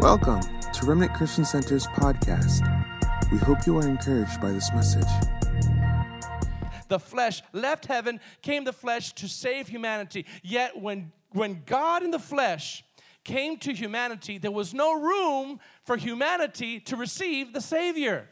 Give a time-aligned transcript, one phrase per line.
[0.00, 2.62] Welcome to Remnant Christian Center's podcast.
[3.30, 5.04] We hope you are encouraged by this message.
[6.88, 10.24] the flesh left heaven, came the flesh to save humanity.
[10.42, 12.82] Yet when when God in the flesh
[13.24, 18.26] came to humanity, there was no room for humanity to receive the Savior.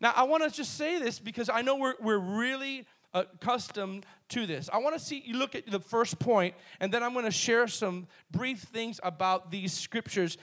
[0.00, 2.84] Now, I want to just say this because I know we're, we're really
[3.14, 4.68] accustomed to this.
[4.72, 7.30] I want to see you look at the first point, and then I'm going to
[7.30, 10.36] share some brief things about these scriptures.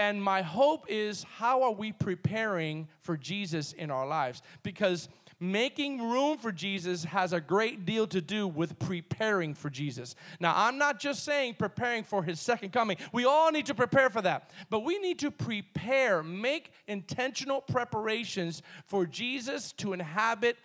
[0.00, 4.40] And my hope is how are we preparing for Jesus in our lives?
[4.62, 10.14] Because making room for Jesus has a great deal to do with preparing for Jesus.
[10.40, 12.96] Now, I'm not just saying preparing for his second coming.
[13.12, 14.52] We all need to prepare for that.
[14.70, 20.56] But we need to prepare, make intentional preparations for Jesus to inhabit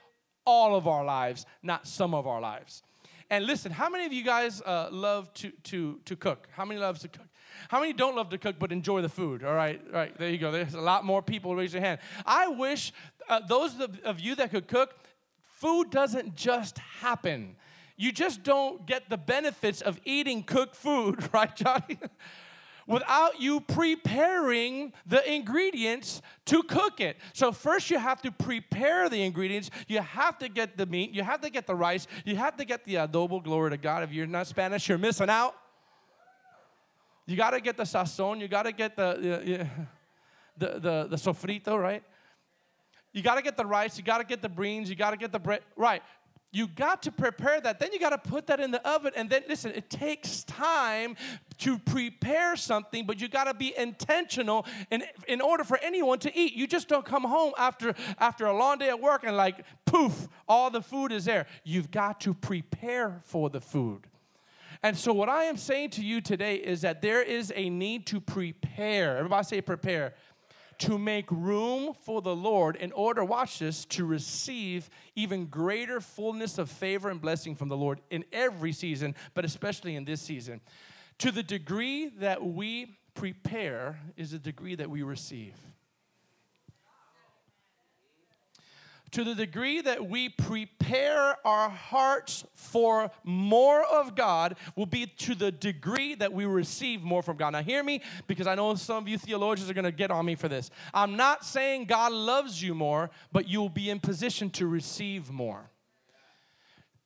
[0.46, 2.84] all of our lives, not some of our lives.
[3.30, 6.48] And listen, how many of you guys uh, love to, to, to cook?
[6.54, 7.28] How many loves to cook?
[7.70, 9.44] How many don't love to cook but enjoy the food?
[9.44, 10.52] All right, all right, there you go.
[10.52, 11.56] There's a lot more people.
[11.56, 12.00] Raise your hand.
[12.26, 12.94] I wish
[13.30, 14.96] uh, those of, of you that could cook,
[15.42, 17.56] food doesn't just happen.
[17.98, 21.98] You just don't get the benefits of eating cooked food, right, Johnny?
[22.88, 27.18] without you preparing the ingredients to cook it.
[27.34, 29.70] So, first, you have to prepare the ingredients.
[29.88, 32.66] You have to get the meat, you have to get the rice, you have to
[32.66, 33.44] get the adobo.
[33.44, 34.04] Glory to God.
[34.04, 35.56] If you're not Spanish, you're missing out.
[37.26, 39.68] You got to get the sazon, you got to get the,
[40.58, 42.04] the, the, the sofrito, right?
[43.14, 45.18] You got to get the rice, you got to get the beans, you got to
[45.18, 45.62] get the bread.
[45.76, 46.04] Right.
[46.52, 47.80] You got to prepare that.
[47.80, 49.12] Then you got to put that in the oven.
[49.18, 51.18] And then, listen, it takes time
[51.58, 56.38] to prepare something, but you got to be intentional in, in order for anyone to
[56.38, 56.54] eat.
[56.54, 60.30] You just don't come home after, after a long day at work and, like, poof,
[60.48, 61.46] all the food is there.
[61.66, 64.08] You've got to prepare for the food.
[64.86, 68.06] And so, what I am saying to you today is that there is a need
[68.06, 69.18] to prepare.
[69.18, 70.14] Everybody say prepare
[70.78, 76.60] to make room for the Lord in order, watch this, to receive even greater fullness
[76.60, 80.62] of favor and blessing from the Lord in every season, but especially in this season.
[81.18, 85.56] To the degree that we prepare is the degree that we receive.
[89.12, 95.36] To the degree that we prepare our hearts for more of God, will be to
[95.36, 97.52] the degree that we receive more from God.
[97.52, 100.26] Now, hear me, because I know some of you theologians are going to get on
[100.26, 100.70] me for this.
[100.94, 105.70] I'm not saying God loves you more, but you'll be in position to receive more.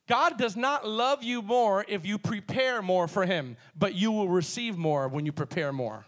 [0.07, 4.27] God does not love you more if you prepare more for Him, but you will
[4.27, 6.05] receive more when you prepare more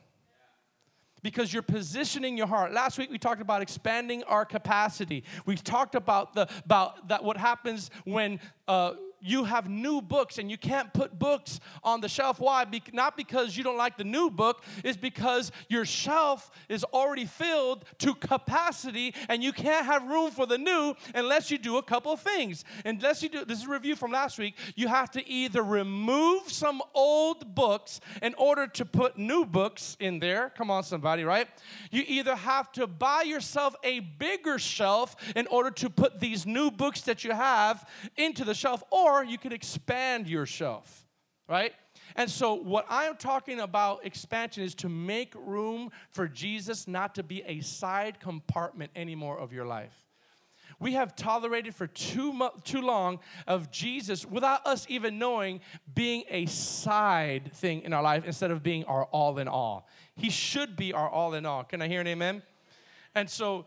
[1.24, 2.72] because you're positioning your heart.
[2.72, 5.24] Last week we talked about expanding our capacity.
[5.46, 10.50] We talked about the about that what happens when uh, you have new books and
[10.50, 12.40] you can't put books on the shelf.
[12.40, 12.66] Why?
[12.66, 17.26] Be- not because you don't like the new book, it's because your shelf is already
[17.26, 21.84] filled to capacity and you can't have room for the new unless you do a
[21.84, 22.66] couple of things.
[22.86, 26.52] Unless you do, this is a review from last week, you have to either remove
[26.52, 30.52] some old books in order to put new books in there.
[30.58, 31.48] Come on, somebody, right?
[31.92, 36.72] You either have to buy yourself a bigger shelf in order to put these new
[36.72, 41.06] books that you have into the shelf, or or you could expand yourself,
[41.48, 41.74] right?
[42.16, 47.24] And so, what I'm talking about expansion is to make room for Jesus not to
[47.24, 49.94] be a side compartment anymore of your life.
[50.80, 55.62] We have tolerated for too, mu- too long of Jesus without us even knowing
[55.94, 59.88] being a side thing in our life instead of being our all in all.
[60.16, 61.64] He should be our all in all.
[61.64, 62.42] Can I hear an amen?
[63.14, 63.66] And so,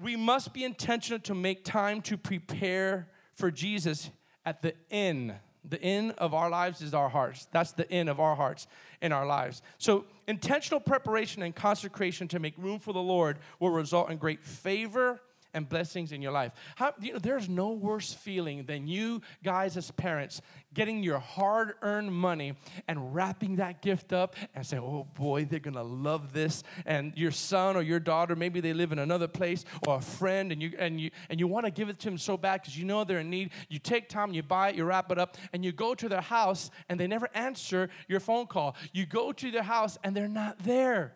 [0.00, 4.10] we must be intentional to make time to prepare for Jesus
[4.50, 5.32] at the end.
[5.68, 7.46] The end of our lives is our hearts.
[7.52, 8.66] That's the end of our hearts
[9.00, 9.62] in our lives.
[9.78, 14.44] So, intentional preparation and consecration to make room for the Lord will result in great
[14.44, 15.20] favor
[15.54, 16.52] and blessings in your life.
[16.76, 20.40] How, you know, there's no worse feeling than you guys as parents
[20.72, 22.54] getting your hard earned money
[22.86, 26.62] and wrapping that gift up and saying, oh boy, they're gonna love this.
[26.86, 30.52] And your son or your daughter, maybe they live in another place or a friend,
[30.52, 32.84] and you, and you, and you wanna give it to them so bad because you
[32.84, 33.50] know they're in need.
[33.68, 36.20] You take time, you buy it, you wrap it up, and you go to their
[36.20, 38.76] house and they never answer your phone call.
[38.92, 41.14] You go to their house and they're not there.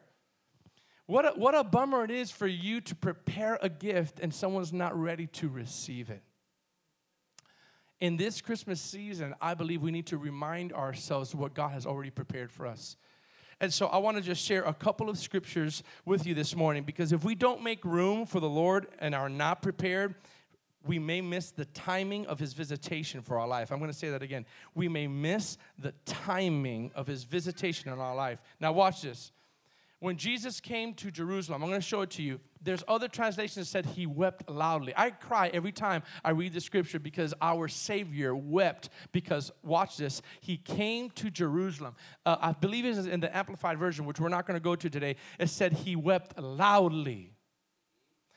[1.06, 4.72] What a, what a bummer it is for you to prepare a gift and someone's
[4.72, 6.22] not ready to receive it.
[8.00, 12.10] In this Christmas season, I believe we need to remind ourselves what God has already
[12.10, 12.96] prepared for us.
[13.60, 16.82] And so I want to just share a couple of scriptures with you this morning
[16.82, 20.16] because if we don't make room for the Lord and are not prepared,
[20.86, 23.70] we may miss the timing of his visitation for our life.
[23.70, 24.44] I'm going to say that again.
[24.74, 28.42] We may miss the timing of his visitation in our life.
[28.60, 29.32] Now, watch this
[30.04, 32.38] when Jesus came to Jerusalem, I'm going to show it to you.
[32.62, 34.92] There's other translations that said he wept loudly.
[34.94, 40.20] I cry every time I read the scripture because our Savior wept because, watch this,
[40.42, 41.96] he came to Jerusalem.
[42.26, 44.90] Uh, I believe it's in the Amplified Version, which we're not going to go to
[44.90, 45.16] today.
[45.38, 47.33] It said he wept loudly.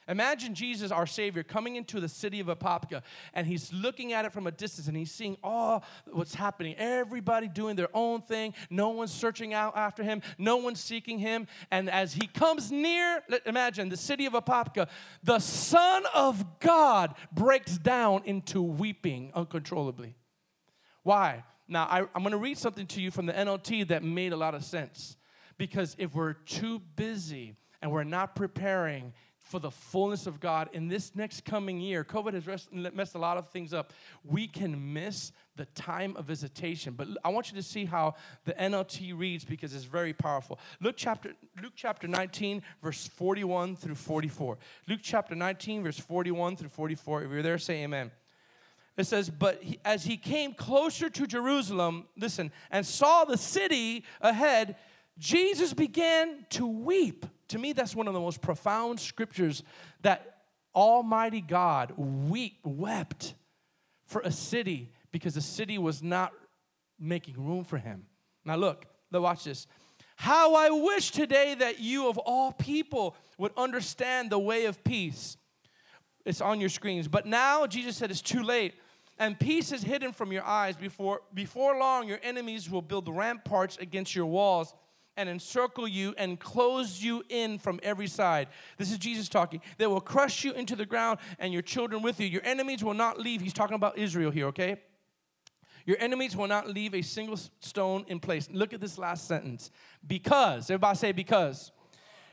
[0.07, 3.01] Imagine Jesus, our Savior, coming into the city of Apopka
[3.33, 6.75] and he's looking at it from a distance and he's seeing all what's happening.
[6.77, 8.53] Everybody doing their own thing.
[8.69, 10.21] No one's searching out after him.
[10.37, 11.47] No one's seeking him.
[11.71, 14.87] And as he comes near, imagine the city of Apopka,
[15.23, 20.15] the Son of God breaks down into weeping uncontrollably.
[21.03, 21.43] Why?
[21.67, 24.37] Now, I, I'm going to read something to you from the NLT that made a
[24.37, 25.17] lot of sense.
[25.57, 29.13] Because if we're too busy and we're not preparing
[29.47, 32.03] for the fullness of God in this next coming year.
[32.03, 33.93] COVID has messed a lot of things up.
[34.23, 36.93] We can miss the time of visitation.
[36.93, 38.15] But I want you to see how
[38.45, 40.59] the NLT reads because it's very powerful.
[40.81, 44.57] Luke chapter, Luke chapter 19, verse 41 through 44.
[44.87, 47.23] Luke chapter 19, verse 41 through 44.
[47.23, 48.11] If you're there, say amen.
[48.97, 54.03] It says, But he, as he came closer to Jerusalem, listen, and saw the city
[54.21, 54.75] ahead,
[55.17, 59.63] Jesus began to weep to me, that's one of the most profound scriptures
[60.01, 60.37] that
[60.75, 63.33] Almighty God weep, wept
[64.05, 66.33] for a city because the city was not
[66.99, 68.05] making room for him.
[68.45, 69.67] Now, look, watch this.
[70.15, 75.37] How I wish today that you, of all people, would understand the way of peace.
[76.25, 77.07] It's on your screens.
[77.07, 78.73] But now, Jesus said, it's too late.
[79.19, 80.75] And peace is hidden from your eyes.
[80.75, 84.73] Before, before long, your enemies will build ramparts against your walls
[85.17, 88.47] and encircle you and close you in from every side.
[88.77, 89.61] This is Jesus talking.
[89.77, 92.27] They will crush you into the ground and your children with you.
[92.27, 93.41] Your enemies will not leave.
[93.41, 94.77] He's talking about Israel here, okay?
[95.85, 98.49] Your enemies will not leave a single stone in place.
[98.51, 99.71] Look at this last sentence.
[100.05, 101.71] Because, everybody say, because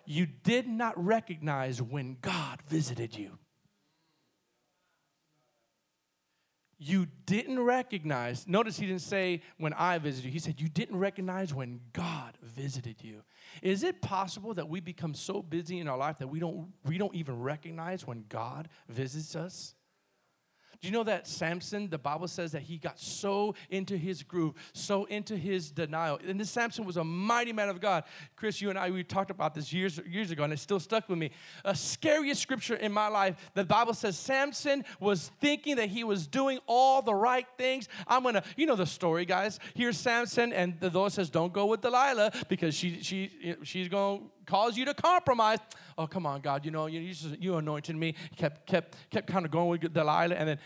[0.06, 3.38] you did not recognize when God visited you.
[6.84, 10.98] You didn't recognize, notice he didn't say when I visited you, he said you didn't
[10.98, 13.22] recognize when God visited you.
[13.62, 16.98] Is it possible that we become so busy in our life that we don't, we
[16.98, 19.73] don't even recognize when God visits us?
[20.80, 24.54] Do you know that Samson, the Bible says that he got so into his groove,
[24.72, 26.18] so into his denial.
[26.26, 28.04] And this Samson was a mighty man of God.
[28.36, 31.08] Chris, you and I, we talked about this years, years ago, and it still stuck
[31.08, 31.30] with me.
[31.64, 36.26] A scariest scripture in my life, the Bible says Samson was thinking that he was
[36.26, 37.88] doing all the right things.
[38.06, 39.58] I'm gonna, you know the story, guys.
[39.74, 44.20] Here's Samson, and the Lord says, Don't go with Delilah because she, she, she's gonna
[44.44, 45.58] cause you to compromise.
[45.96, 48.14] Oh, come on, God, you know, you, you, you anointed me.
[48.36, 50.34] Kept, kept, kept kind of going with Delilah.
[50.34, 50.58] And then,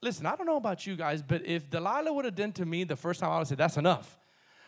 [0.00, 2.84] listen, I don't know about you guys, but if Delilah would have done to me
[2.84, 4.18] the first time, I would say, that's enough.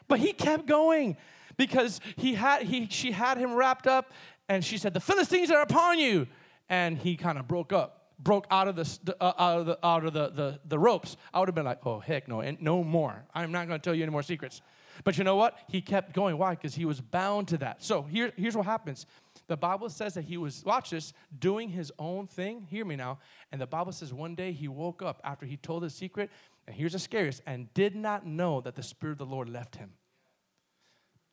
[0.08, 1.16] But he kept going
[1.56, 4.12] because he had, he, she had him wrapped up
[4.48, 6.26] and she said, the Philistines are upon you.
[6.68, 10.04] And he kind of broke up broke out of the uh, out of the out
[10.04, 12.84] of the, the, the ropes, I would have been like, oh heck no, and no
[12.84, 13.24] more.
[13.34, 14.60] I'm not going to tell you any more secrets.
[15.04, 15.58] But you know what?
[15.68, 16.36] He kept going.
[16.38, 16.54] Why?
[16.54, 17.82] Because he was bound to that.
[17.82, 19.06] So here, here's what happens.
[19.46, 22.66] The Bible says that he was, watch this, doing his own thing.
[22.70, 23.18] Hear me now.
[23.50, 26.30] And the Bible says one day he woke up after he told his secret,
[26.66, 29.76] and here's the scariest, and did not know that the Spirit of the Lord left
[29.76, 29.90] him.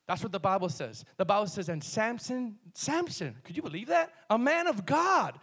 [0.07, 1.04] That's what the Bible says.
[1.18, 4.14] The Bible says, and Samson, Samson, could you believe that?
[4.30, 5.37] A man of God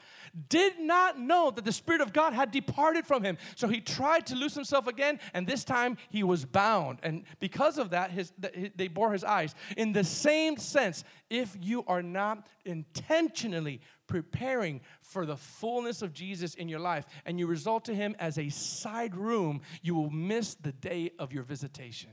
[0.48, 3.36] did not know that the Spirit of God had departed from him.
[3.56, 6.98] So he tried to loose himself again, and this time he was bound.
[7.02, 8.32] And because of that, his,
[8.74, 9.54] they bore his eyes.
[9.76, 16.54] In the same sense, if you are not intentionally preparing for the fullness of Jesus
[16.54, 20.54] in your life and you result to him as a side room, you will miss
[20.54, 22.10] the day of your visitation.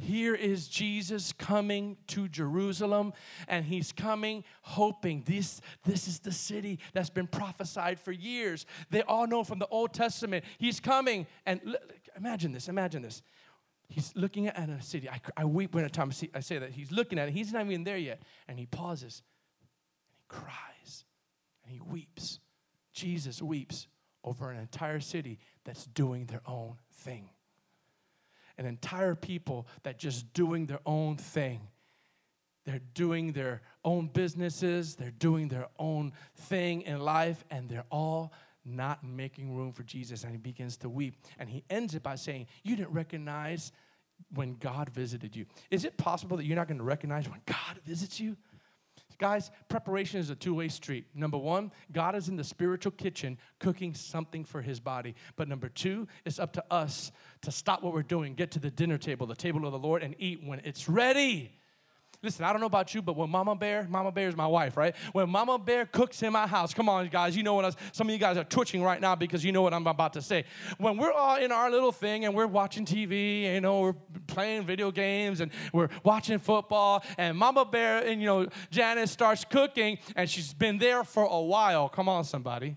[0.00, 3.12] Here is Jesus coming to Jerusalem,
[3.46, 8.64] and he's coming hoping this, this is the city that's been prophesied for years.
[8.90, 10.46] They all know from the Old Testament.
[10.56, 11.76] He's coming, and
[12.16, 13.20] imagine this, imagine this.
[13.88, 15.08] He's looking at a city.
[15.10, 16.70] I, I weep when time I say that.
[16.70, 17.32] He's looking at it.
[17.32, 18.22] He's not even there yet.
[18.48, 19.22] And he pauses,
[19.60, 21.04] and he cries,
[21.62, 22.38] and he weeps.
[22.94, 23.86] Jesus weeps
[24.24, 27.30] over an entire city that's doing their own thing
[28.60, 31.66] an entire people that just doing their own thing.
[32.66, 38.34] They're doing their own businesses, they're doing their own thing in life, and they're all
[38.62, 40.24] not making room for Jesus.
[40.24, 41.16] And he begins to weep.
[41.38, 43.72] And he ends it by saying, You didn't recognize
[44.34, 45.46] when God visited you.
[45.70, 48.36] Is it possible that you're not going to recognize when God visits you?
[49.20, 51.04] Guys, preparation is a two way street.
[51.14, 55.14] Number one, God is in the spiritual kitchen cooking something for his body.
[55.36, 57.12] But number two, it's up to us
[57.42, 60.02] to stop what we're doing, get to the dinner table, the table of the Lord,
[60.02, 61.52] and eat when it's ready.
[62.22, 64.76] Listen, I don't know about you, but when Mama Bear, Mama Bear is my wife,
[64.76, 64.94] right?
[65.12, 68.08] When Mama Bear cooks in my house, come on, guys, you know what I some
[68.08, 70.44] of you guys are twitching right now because you know what I'm about to say.
[70.76, 73.94] When we're all in our little thing and we're watching TV, you know, we're
[74.26, 79.46] playing video games and we're watching football, and Mama Bear and, you know, Janice starts
[79.46, 81.88] cooking and she's been there for a while.
[81.88, 82.76] Come on, somebody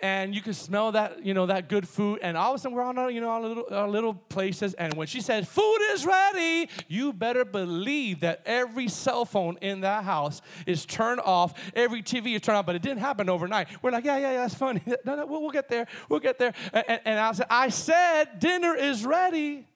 [0.00, 2.18] and you can smell that, you know, that good food.
[2.20, 4.74] And all of a sudden, we're on, our, you know, our little, our little places.
[4.74, 9.80] And when she said, "Food is ready," you better believe that every cell phone in
[9.80, 11.54] that house is turned off.
[11.74, 12.66] Every TV is turned off.
[12.66, 13.68] But it didn't happen overnight.
[13.82, 14.82] We're like, "Yeah, yeah, yeah, that's funny.
[15.04, 15.86] no, no, we'll, we'll get there.
[16.10, 19.66] We'll get there." And, and I said, "I said dinner is ready."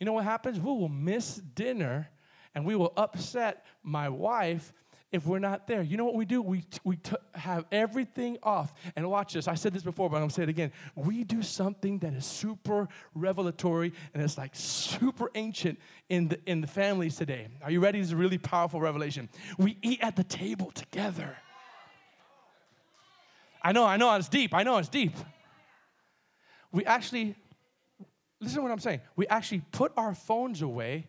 [0.00, 0.58] You know what happens?
[0.58, 2.10] We will miss dinner,
[2.52, 4.72] and we will upset my wife
[5.14, 5.80] if we're not there.
[5.80, 6.42] You know what we do?
[6.42, 8.74] We, we t- have everything off.
[8.96, 9.46] And watch this.
[9.46, 10.72] I said this before, but I'm going to say it again.
[10.96, 15.78] We do something that is super revelatory and it's like super ancient
[16.08, 17.46] in the, in the families today.
[17.62, 18.00] Are you ready?
[18.00, 19.28] This is a really powerful revelation.
[19.56, 21.36] We eat at the table together.
[23.62, 24.52] I know, I know it's deep.
[24.52, 25.14] I know it's deep.
[26.72, 27.36] We actually,
[28.40, 29.00] listen to what I'm saying.
[29.14, 31.06] We actually put our phones away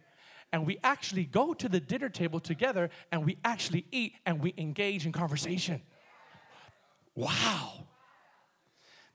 [0.51, 4.53] and we actually go to the dinner table together and we actually eat and we
[4.57, 5.81] engage in conversation.
[7.15, 7.85] Wow.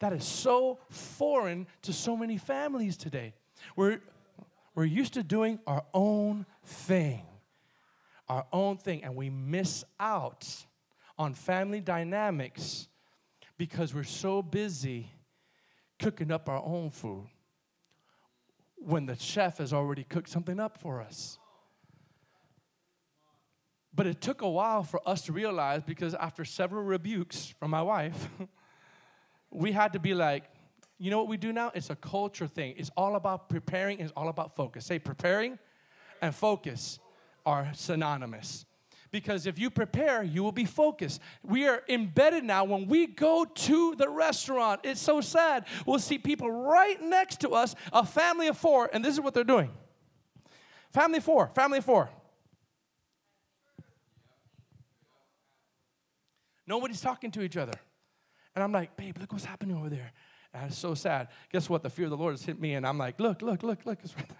[0.00, 3.34] That is so foreign to so many families today.
[3.76, 4.00] We're,
[4.74, 7.22] we're used to doing our own thing,
[8.28, 10.46] our own thing, and we miss out
[11.18, 12.88] on family dynamics
[13.58, 15.10] because we're so busy
[15.98, 17.28] cooking up our own food
[18.80, 21.38] when the chef has already cooked something up for us.
[23.94, 27.82] But it took a while for us to realize because after several rebukes from my
[27.82, 28.28] wife,
[29.50, 30.44] we had to be like,
[30.98, 31.72] you know what we do now?
[31.74, 32.74] It's a culture thing.
[32.76, 34.86] It's all about preparing, it's all about focus.
[34.86, 35.58] Say preparing
[36.22, 36.98] and focus
[37.44, 38.64] are synonymous.
[39.10, 41.20] Because if you prepare, you will be focused.
[41.42, 42.64] We are embedded now.
[42.64, 45.66] When we go to the restaurant, it's so sad.
[45.84, 49.34] We'll see people right next to us, a family of four, and this is what
[49.34, 49.70] they're doing.
[50.92, 52.08] Family four, family four.
[56.66, 57.74] Nobody's talking to each other.
[58.54, 60.12] And I'm like, babe, look what's happening over there.
[60.54, 61.28] And it's so sad.
[61.52, 61.82] Guess what?
[61.82, 63.98] The fear of the Lord has hit me, and I'm like, look, look, look, look,
[64.04, 64.38] it's right there.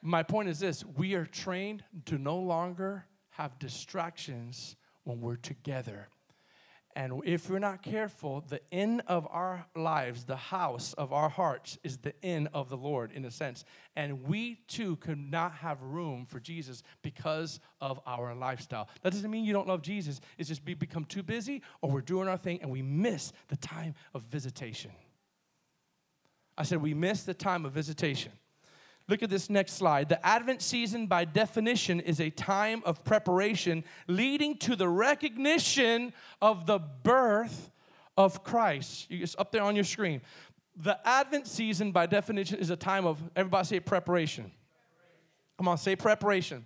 [0.00, 6.08] My point is this we are trained to no longer have distractions when we're together.
[6.94, 11.78] And if we're not careful, the end of our lives, the house of our hearts,
[11.82, 13.64] is the end of the Lord in a sense.
[13.96, 18.90] And we too could not have room for Jesus because of our lifestyle.
[19.00, 22.02] That doesn't mean you don't love Jesus, it's just we become too busy or we're
[22.02, 24.90] doing our thing and we miss the time of visitation.
[26.58, 28.32] I said, we miss the time of visitation.
[29.12, 30.08] Look at this next slide.
[30.08, 36.64] The Advent season, by definition, is a time of preparation leading to the recognition of
[36.64, 37.70] the birth
[38.16, 39.08] of Christ.
[39.10, 40.22] It's up there on your screen.
[40.76, 44.50] The Advent season, by definition, is a time of, everybody say preparation.
[45.58, 46.64] Come on, say preparation.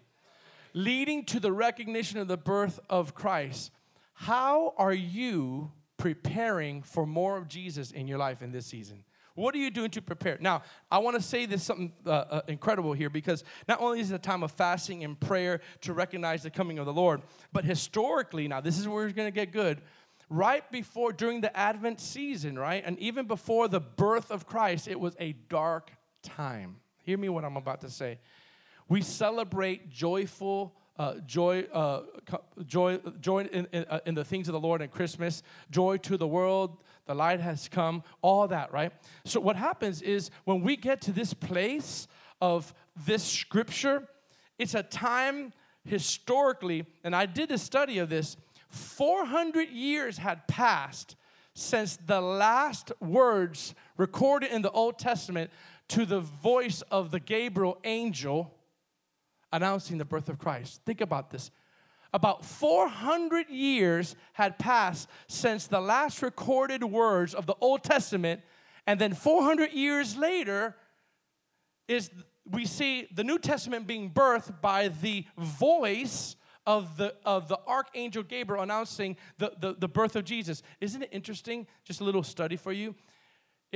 [0.72, 3.72] Leading to the recognition of the birth of Christ.
[4.12, 9.02] How are you preparing for more of Jesus in your life in this season?
[9.36, 10.38] What are you doing to prepare?
[10.40, 14.10] Now, I want to say this something uh, uh, incredible here because not only is
[14.10, 17.20] it a time of fasting and prayer to recognize the coming of the Lord,
[17.52, 19.82] but historically, now this is where we're going to get good.
[20.30, 24.98] Right before, during the Advent season, right, and even before the birth of Christ, it
[24.98, 26.76] was a dark time.
[27.04, 28.18] Hear me what I'm about to say.
[28.88, 32.00] We celebrate joyful uh, joy, uh,
[32.66, 36.16] joy, joy in, in, uh, in, the things of the Lord and Christmas, joy to
[36.16, 38.92] the world, the light has come, all that, right?
[39.24, 42.08] So, what happens is when we get to this place
[42.40, 42.74] of
[43.06, 44.08] this scripture,
[44.58, 45.52] it's a time
[45.84, 48.36] historically, and I did a study of this,
[48.68, 51.16] 400 years had passed
[51.54, 55.50] since the last words recorded in the Old Testament
[55.88, 58.52] to the voice of the Gabriel angel
[59.52, 60.82] announcing the birth of Christ.
[60.84, 61.50] Think about this.
[62.16, 68.40] About 400 years had passed since the last recorded words of the Old Testament,
[68.86, 70.74] and then 400 years later
[71.88, 72.10] is
[72.50, 78.22] we see the New Testament being birthed by the voice of the of the archangel
[78.22, 80.62] Gabriel announcing the, the, the birth of Jesus.
[80.80, 81.66] Isn't it interesting?
[81.84, 82.94] Just a little study for you.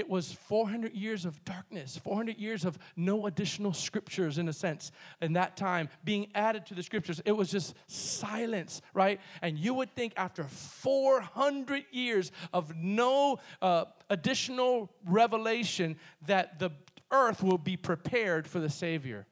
[0.01, 4.93] It was 400 years of darkness, 400 years of no additional scriptures, in a sense,
[5.21, 7.21] in that time being added to the scriptures.
[7.27, 9.21] It was just silence, right?
[9.43, 16.71] And you would think after 400 years of no uh, additional revelation that the
[17.11, 19.27] earth will be prepared for the Savior.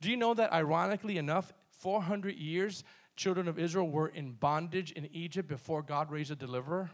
[0.00, 2.84] Do you know that, ironically enough, 400 years,
[3.16, 6.92] children of Israel were in bondage in Egypt before God raised a deliverer?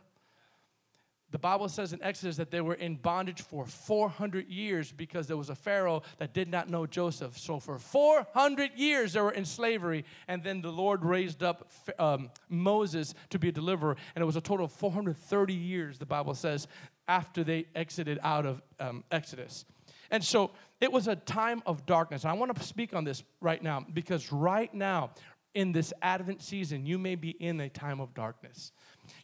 [1.33, 5.37] The Bible says in Exodus that they were in bondage for 400 years because there
[5.37, 7.37] was a Pharaoh that did not know Joseph.
[7.37, 12.30] So for 400 years they were in slavery, and then the Lord raised up um,
[12.49, 16.35] Moses to be a deliverer, and it was a total of 430 years, the Bible
[16.35, 16.68] says,
[17.09, 19.64] after they exited out of um, Exodus.
[20.11, 22.25] And so it was a time of darkness.
[22.25, 25.11] I want to speak on this right now because right now,
[25.54, 28.73] in this Advent season, you may be in a time of darkness.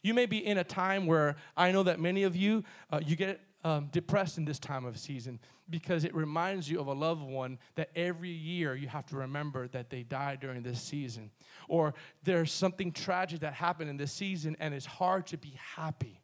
[0.01, 3.15] You may be in a time where I know that many of you, uh, you
[3.15, 7.21] get um, depressed in this time of season because it reminds you of a loved
[7.21, 11.31] one that every year you have to remember that they died during this season.
[11.69, 16.21] Or there's something tragic that happened in this season and it's hard to be happy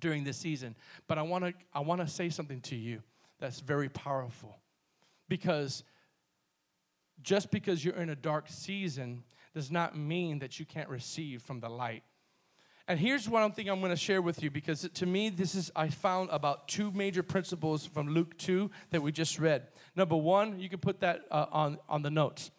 [0.00, 0.74] during this season.
[1.06, 3.02] But I wanna, I wanna say something to you
[3.38, 4.58] that's very powerful
[5.28, 5.84] because
[7.22, 9.22] just because you're in a dark season
[9.54, 12.02] does not mean that you can't receive from the light.
[12.88, 15.70] And here's one thing I'm going to share with you because to me, this is,
[15.76, 19.68] I found about two major principles from Luke 2 that we just read.
[19.94, 22.50] Number one, you can put that uh, on, on the notes.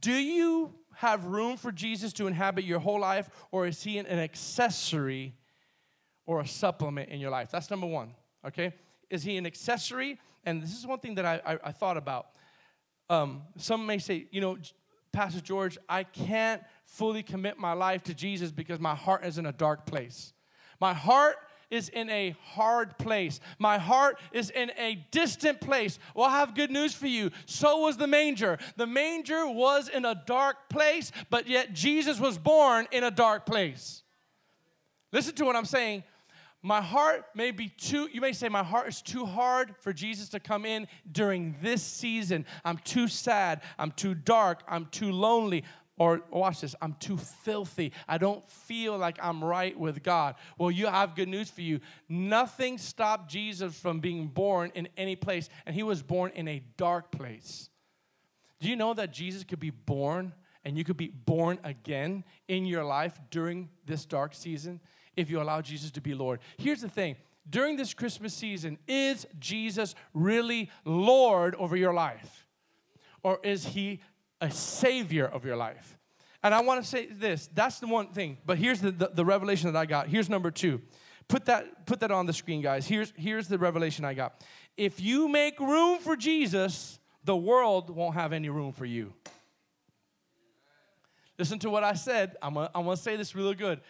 [0.00, 4.06] Do you have room for Jesus to inhabit your whole life, or is he an
[4.06, 5.34] accessory
[6.26, 7.50] or a supplement in your life?
[7.50, 8.14] That's number one,
[8.46, 8.74] okay?
[9.08, 10.18] Is he an accessory?
[10.44, 12.28] And this is one thing that I, I, I thought about.
[13.08, 14.56] Um, some may say, you know,
[15.12, 19.46] Pastor George, I can't fully commit my life to Jesus because my heart is in
[19.46, 20.32] a dark place.
[20.80, 21.36] My heart
[21.70, 23.40] is in a hard place.
[23.58, 25.98] My heart is in a distant place.
[26.14, 27.30] Well, I have good news for you.
[27.46, 28.58] So was the manger.
[28.76, 33.46] The manger was in a dark place, but yet Jesus was born in a dark
[33.46, 34.02] place.
[35.12, 36.04] Listen to what I'm saying.
[36.62, 40.28] My heart may be too, you may say, my heart is too hard for Jesus
[40.30, 42.44] to come in during this season.
[42.64, 43.62] I'm too sad.
[43.78, 44.62] I'm too dark.
[44.68, 45.64] I'm too lonely.
[45.96, 47.92] Or watch this, I'm too filthy.
[48.08, 50.34] I don't feel like I'm right with God.
[50.56, 51.80] Well, you have good news for you.
[52.08, 56.62] Nothing stopped Jesus from being born in any place, and he was born in a
[56.78, 57.68] dark place.
[58.60, 60.32] Do you know that Jesus could be born
[60.64, 64.80] and you could be born again in your life during this dark season?
[65.16, 66.40] If you allow Jesus to be Lord.
[66.58, 67.16] Here's the thing
[67.48, 72.46] during this Christmas season, is Jesus really Lord over your life?
[73.22, 74.00] Or is he
[74.40, 75.98] a savior of your life?
[76.42, 79.24] And I want to say this that's the one thing, but here's the, the, the,
[79.24, 80.08] revelation that I got.
[80.08, 80.80] Here's number two.
[81.28, 82.86] Put that, put that on the screen, guys.
[82.86, 84.42] Here's, here's the revelation I got.
[84.76, 89.12] If you make room for Jesus, the world won't have any room for you.
[91.38, 92.36] Listen to what I said.
[92.42, 93.80] I'm gonna, I'm gonna say this really good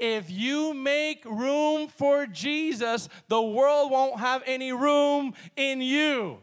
[0.00, 6.38] if you make room for Jesus, the world won't have any room in you.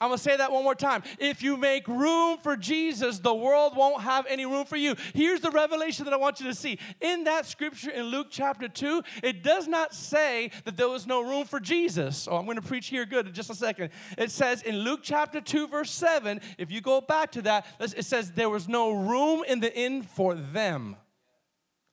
[0.00, 1.02] I'm gonna say that one more time.
[1.18, 4.96] If you make room for Jesus, the world won't have any room for you.
[5.14, 6.78] Here's the revelation that I want you to see.
[7.00, 11.22] In that scripture in Luke chapter 2, it does not say that there was no
[11.22, 12.28] room for Jesus.
[12.30, 13.90] Oh, I'm gonna preach here good in just a second.
[14.18, 18.04] It says in Luke chapter 2, verse 7, if you go back to that, it
[18.04, 20.96] says there was no room in the inn for them.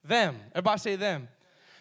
[0.04, 0.38] Them.
[0.52, 1.28] Everybody say them.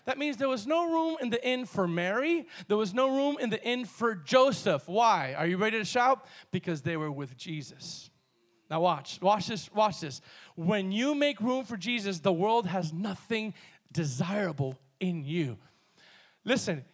[0.05, 2.47] That means there was no room in the inn for Mary.
[2.69, 4.89] There was no room in the inn for Joseph.
[4.89, 5.35] Why?
[5.35, 6.25] Are you ready to shout?
[6.51, 8.11] Because they were with Jesus.
[8.71, 10.21] Now watch, watch this, watch this.
[10.55, 13.53] When you make room for Jesus, the world has nothing
[13.93, 15.59] desirable in you.
[16.45, 16.85] Listen,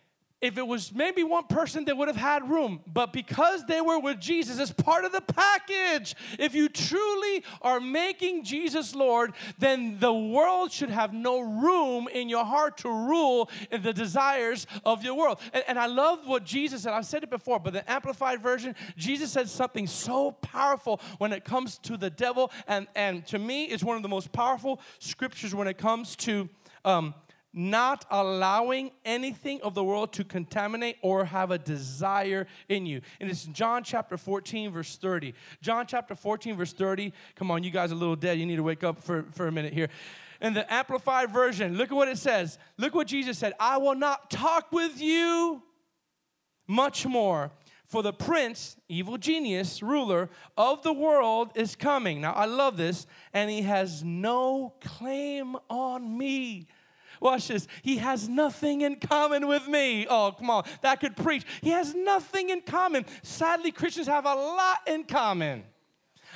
[0.47, 3.99] if it was maybe one person that would have had room, but because they were
[3.99, 9.99] with Jesus as part of the package, if you truly are making Jesus Lord, then
[9.99, 15.03] the world should have no room in your heart to rule in the desires of
[15.03, 15.41] your world.
[15.53, 16.93] And, and I love what Jesus said.
[16.93, 21.45] I've said it before, but the Amplified Version, Jesus said something so powerful when it
[21.45, 22.53] comes to the devil.
[22.69, 26.49] And, and to me, it's one of the most powerful scriptures when it comes to.
[26.85, 27.15] Um,
[27.57, 33.01] not allowing anything of the world to contaminate or have a desire in you.
[33.19, 35.33] And it's John chapter 14, verse 30.
[35.63, 37.15] John chapter 14, verse 30.
[37.35, 38.39] Come on, you guys are a little dead.
[38.39, 39.89] You need to wake up for, for a minute here.
[40.43, 42.59] In the Amplified Version, look at what it says.
[42.77, 45.63] Look what Jesus said I will not talk with you
[46.69, 47.51] much more.
[47.87, 52.21] For the prince, evil genius, ruler of the world is coming.
[52.21, 56.67] Now, I love this, and he has no claim on me.
[57.27, 57.67] Watch this.
[57.83, 60.07] He has nothing in common with me.
[60.09, 60.65] Oh, come on.
[60.83, 61.43] That could preach.
[61.61, 63.05] He has nothing in common.
[63.25, 65.65] Sadly, Christians have a lot in common.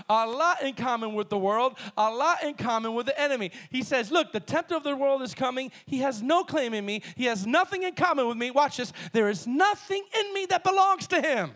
[0.09, 3.53] A lot in common with the world, a lot in common with the enemy.
[3.71, 5.71] He says, Look, the tempter of the world is coming.
[5.87, 7.03] He has no claim in me.
[7.15, 8.51] He has nothing in common with me.
[8.51, 8.93] Watch this.
[9.13, 11.53] There is nothing in me that belongs to him.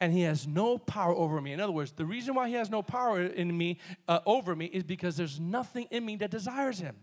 [0.00, 1.52] and he has no power over me.
[1.52, 4.64] In other words, the reason why he has no power in me uh, over me
[4.64, 6.96] is because there's nothing in me that desires him.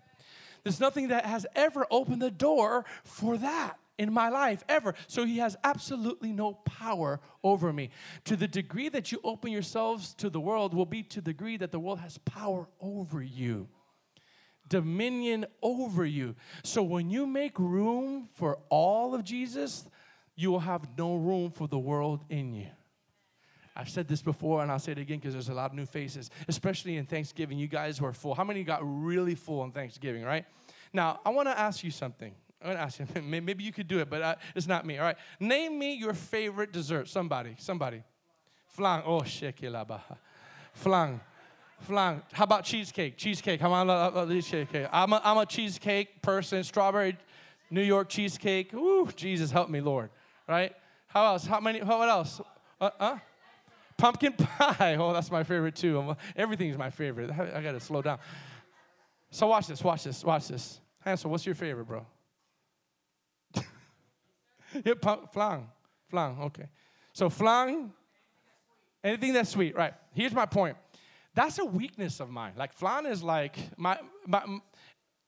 [0.67, 4.95] There's nothing that has ever opened the door for that in my life ever.
[5.07, 7.89] So he has absolutely no power over me.
[8.25, 11.55] To the degree that you open yourselves to the world will be to the degree
[11.55, 13.69] that the world has power over you.
[14.67, 16.35] Dominion over you.
[16.65, 19.85] So when you make room for all of Jesus,
[20.35, 22.67] you will have no room for the world in you.
[23.77, 25.85] I've said this before and I'll say it again because there's a lot of new
[25.85, 27.59] faces, especially in Thanksgiving.
[27.59, 28.33] You guys were full.
[28.33, 30.45] How many got really full on Thanksgiving, right?
[30.91, 32.33] Now, I want to ask you something.
[32.59, 34.97] I'm going to ask you, maybe you could do it, but uh, it's not me,
[34.97, 35.17] all right?
[35.39, 37.07] Name me your favorite dessert.
[37.07, 38.01] Somebody, somebody.
[38.65, 39.03] Flan.
[39.05, 40.01] Oh, shekilaba.
[40.73, 41.19] Flan.
[41.81, 42.23] Flan.
[42.33, 43.15] How about cheesecake?
[43.15, 43.61] Cheesecake.
[43.61, 44.87] How about cheesecake?
[44.91, 46.63] I'm a, I'm a cheesecake person.
[46.63, 47.15] Strawberry,
[47.69, 48.73] New York cheesecake.
[48.73, 50.09] Ooh, Jesus, help me, Lord.
[50.47, 50.73] Right?
[51.07, 51.45] How else?
[51.45, 51.79] How many?
[51.81, 52.41] What else?
[52.81, 53.17] Uh, uh?
[53.97, 54.95] Pumpkin pie.
[54.99, 56.15] Oh, that's my favorite too.
[56.35, 57.31] Everything's my favorite.
[57.37, 58.19] I, I got to slow down.
[59.29, 60.79] So watch this, watch this, watch this.
[60.99, 62.05] Hansel, what's your favorite, bro?
[64.85, 65.65] yeah, pump, flan.
[66.09, 66.67] Flan, okay.
[67.11, 67.91] So flan,
[69.03, 69.93] anything that's sweet, right.
[70.13, 70.77] Here's my point.
[71.33, 72.53] That's a weakness of mine.
[72.55, 74.43] Like flan is like, my, my,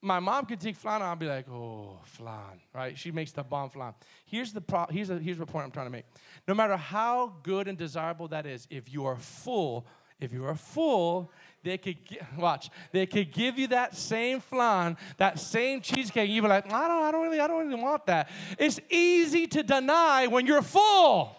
[0.02, 2.96] my mom could take flan and I'll be like, oh, flan, right?
[2.96, 3.92] She makes the bomb flan.
[4.24, 6.06] Here's the, pro- here's, here's the point I'm trying to make.
[6.48, 9.86] No matter how good and desirable that is, if you are full,
[10.18, 11.30] if you are full,
[11.62, 11.96] they could
[12.38, 12.70] watch.
[12.92, 16.28] They could give you that same flan, that same cheesecake.
[16.28, 18.30] And you be like, I don't, I don't really, I don't really want that.
[18.58, 21.36] It's easy to deny when you're full.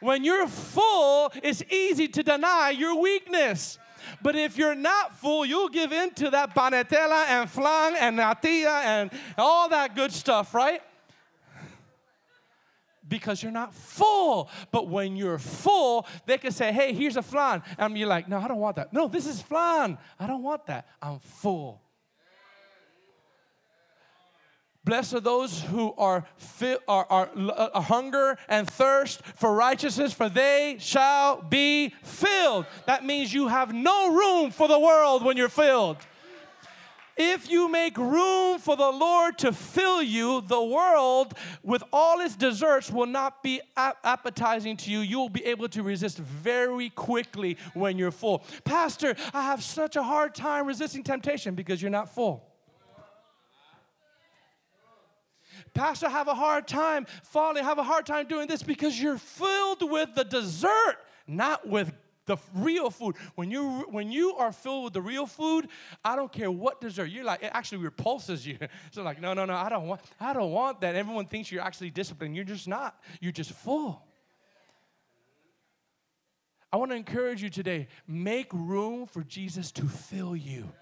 [0.00, 3.78] When you're full, it's easy to deny your weakness.
[4.22, 8.82] But if you're not full, you'll give in to that panetela and flan and natilla
[8.84, 10.80] and all that good stuff, right?
[13.06, 14.48] Because you're not full.
[14.70, 17.62] But when you're full, they can say, hey, here's a flan.
[17.76, 18.92] And you're like, no, I don't want that.
[18.92, 19.98] No, this is flan.
[20.18, 20.88] I don't want that.
[21.02, 21.81] I'm full.
[24.84, 30.28] Blessed are those who are, fi- are, are, uh, hunger and thirst for righteousness, for
[30.28, 32.66] they shall be filled.
[32.86, 35.98] That means you have no room for the world when you're filled.
[37.16, 42.34] If you make room for the Lord to fill you, the world with all its
[42.34, 45.00] desserts will not be appetizing to you.
[45.00, 48.42] You will be able to resist very quickly when you're full.
[48.64, 52.51] Pastor, I have such a hard time resisting temptation because you're not full.
[55.74, 59.00] Pastor, I have a hard time falling, I have a hard time doing this because
[59.00, 61.92] you're filled with the dessert, not with
[62.26, 63.16] the real food.
[63.34, 65.68] When you when you are filled with the real food,
[66.04, 67.06] I don't care what dessert.
[67.06, 68.58] You're like it actually repulses you.
[68.92, 70.94] So like, no, no, no, I don't want I don't want that.
[70.94, 72.36] Everyone thinks you're actually disciplined.
[72.36, 73.00] You're just not.
[73.20, 74.04] You're just full.
[76.72, 80.72] I want to encourage you today, make room for Jesus to fill you.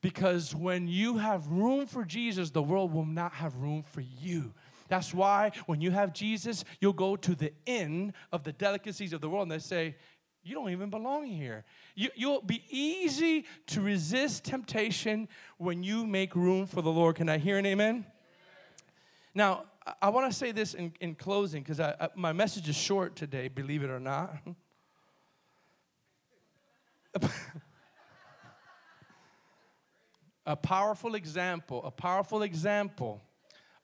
[0.00, 4.54] Because when you have room for Jesus, the world will not have room for you.
[4.88, 9.20] That's why when you have Jesus, you'll go to the end of the delicacies of
[9.20, 9.96] the world and they say,
[10.44, 11.64] You don't even belong here.
[11.94, 17.16] You, will be easy to resist temptation when you make room for the Lord.
[17.16, 18.06] Can I hear an amen?
[19.34, 21.80] Now, I, I want to say this in, in closing because
[22.14, 24.36] my message is short today, believe it or not.
[30.48, 33.20] a powerful example, a powerful example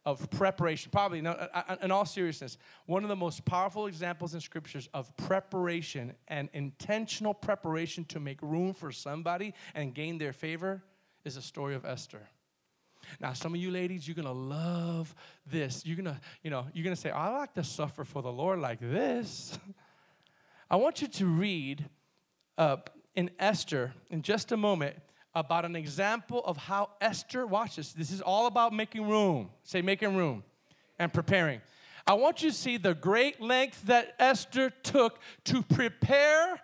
[0.07, 0.91] of preparation.
[0.91, 4.89] Probably, no, uh, uh, in all seriousness, one of the most powerful examples in scriptures
[4.95, 10.83] of preparation and intentional preparation to make room for somebody and gain their favor
[11.23, 12.31] is the story of Esther.
[13.21, 15.15] Now, some of you ladies, you're gonna love
[15.47, 15.85] this.
[15.85, 18.81] You're gonna, you know, you're gonna say, I like to suffer for the Lord like
[18.81, 19.59] this.
[20.71, 21.85] I want you to read
[22.57, 22.79] uh,
[23.15, 24.97] in Esther in just a moment
[25.35, 29.51] about an example of how Esther, watch this, this is all about making room.
[29.63, 30.45] Say, making room
[30.99, 31.61] and preparing.
[32.07, 36.61] I want you to see the great length that Esther took to prepare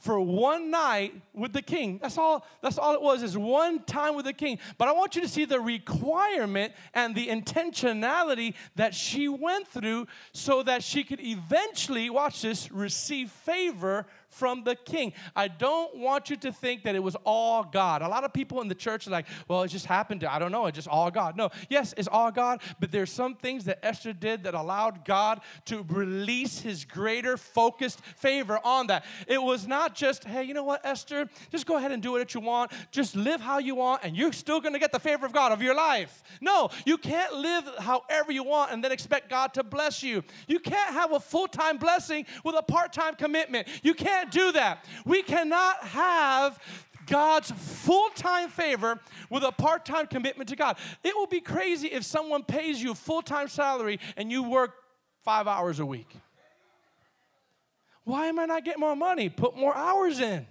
[0.00, 1.98] for one night with the king.
[2.00, 4.58] That's all, that's all it was, is one time with the king.
[4.78, 10.06] But I want you to see the requirement and the intentionality that she went through
[10.32, 15.12] so that she could eventually, watch this, receive favor from the king.
[15.34, 18.02] I don't want you to think that it was all God.
[18.02, 20.38] A lot of people in the church are like, well, it just happened to, I
[20.38, 21.36] don't know, it's just all God.
[21.36, 25.40] No, yes, it's all God, but there's some things that Esther did that allowed God
[25.66, 29.04] to release his greater focused favor on that.
[29.26, 32.34] It was not just, hey, you know what, Esther, just go ahead and do what
[32.34, 35.32] you want, just live how you want, and you're still gonna get the favor of
[35.32, 36.22] God of your life.
[36.40, 40.22] No, you can't live however you want and then expect God to bless you.
[40.46, 43.68] You can't have a full time blessing with a part time commitment.
[43.82, 44.84] You can't do that.
[45.04, 46.58] We cannot have
[47.06, 49.00] God's full time favor
[49.30, 50.76] with a part time commitment to God.
[51.02, 54.74] It will be crazy if someone pays you full time salary and you work
[55.24, 56.14] five hours a week.
[58.04, 59.28] Why am I not getting more money?
[59.28, 60.46] Put more hours in.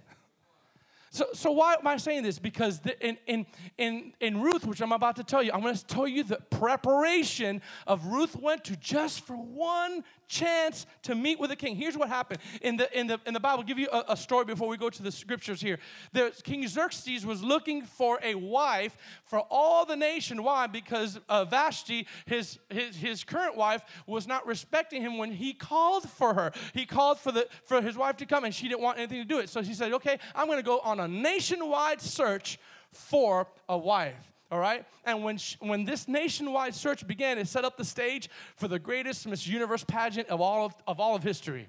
[1.10, 2.38] So, so why am I saying this?
[2.38, 3.46] Because the, in, in,
[3.78, 6.36] in, in Ruth, which I'm about to tell you, I'm going to tell you the
[6.50, 11.74] preparation of Ruth went to just for one chance to meet with the king.
[11.74, 13.60] Here's what happened in the in the in the Bible.
[13.60, 15.78] I'll give you a, a, story before we go to the scriptures here.
[16.12, 20.42] The King Xerxes was looking for a wife for all the nation.
[20.42, 20.66] Why?
[20.66, 26.08] Because uh, Vashti, his, his his current wife, was not respecting him when he called
[26.08, 26.52] for her.
[26.74, 29.28] He called for the for his wife to come, and she didn't want anything to
[29.28, 29.48] do it.
[29.48, 32.58] So he said, "Okay, I'm going to go on a nationwide search
[32.92, 34.84] for a wife." All right?
[35.04, 39.26] And when, when this nationwide search began, it set up the stage for the greatest
[39.26, 41.68] Miss Universe pageant of all of, of, all of history.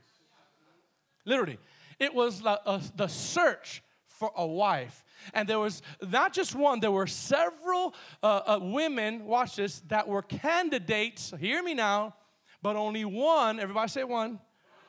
[1.25, 1.57] Literally.
[1.99, 5.03] It was the, uh, the search for a wife.
[5.33, 10.07] And there was not just one, there were several uh, uh, women, watch this, that
[10.07, 12.15] were candidates, hear me now,
[12.61, 14.39] but only one, everybody say one,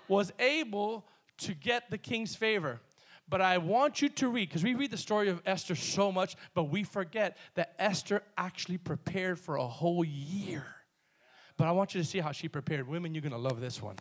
[0.08, 1.04] was able
[1.38, 2.80] to get the king's favor.
[3.30, 6.34] But I want you to read, because we read the story of Esther so much,
[6.52, 10.66] but we forget that Esther actually prepared for a whole year.
[11.56, 12.88] But I want you to see how she prepared.
[12.88, 13.94] Women, you're going to love this one.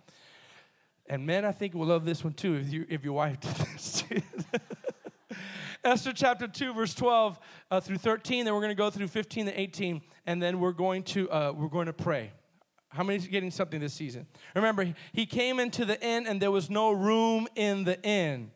[1.07, 3.51] And men, I think will love this one too if, you, if your wife did
[3.51, 4.03] this
[5.83, 7.39] Esther chapter 2, verse 12
[7.69, 8.45] uh, through 13.
[8.45, 11.53] Then we're going to go through 15 to 18, and then we're going to, uh,
[11.55, 12.31] we're going to pray.
[12.89, 14.25] How many getting something this season?
[14.55, 18.51] Remember, he came into the inn, and there was no room in the inn.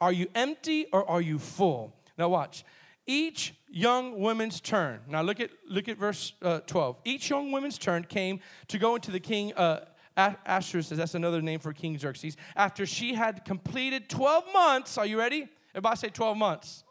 [0.00, 1.94] Are you empty or are you full?
[2.18, 2.64] Now watch.
[3.06, 5.00] Each young woman's turn.
[5.08, 6.98] Now look at look at verse uh, 12.
[7.04, 9.80] Each young woman's turn came to go into the king uh,
[10.16, 14.96] Ahasuerus, that's another name for King Xerxes, after she had completed 12 months.
[14.96, 15.48] Are you ready?
[15.74, 16.84] Everybody say 12 months.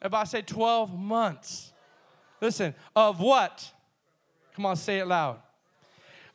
[0.00, 1.72] Everybody say 12 months.
[2.40, 3.72] Listen, of what?
[4.54, 5.40] Come on, say it loud.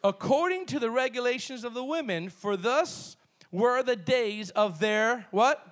[0.04, 3.16] According to the regulations of the women, for thus
[3.52, 5.69] were the days of their what?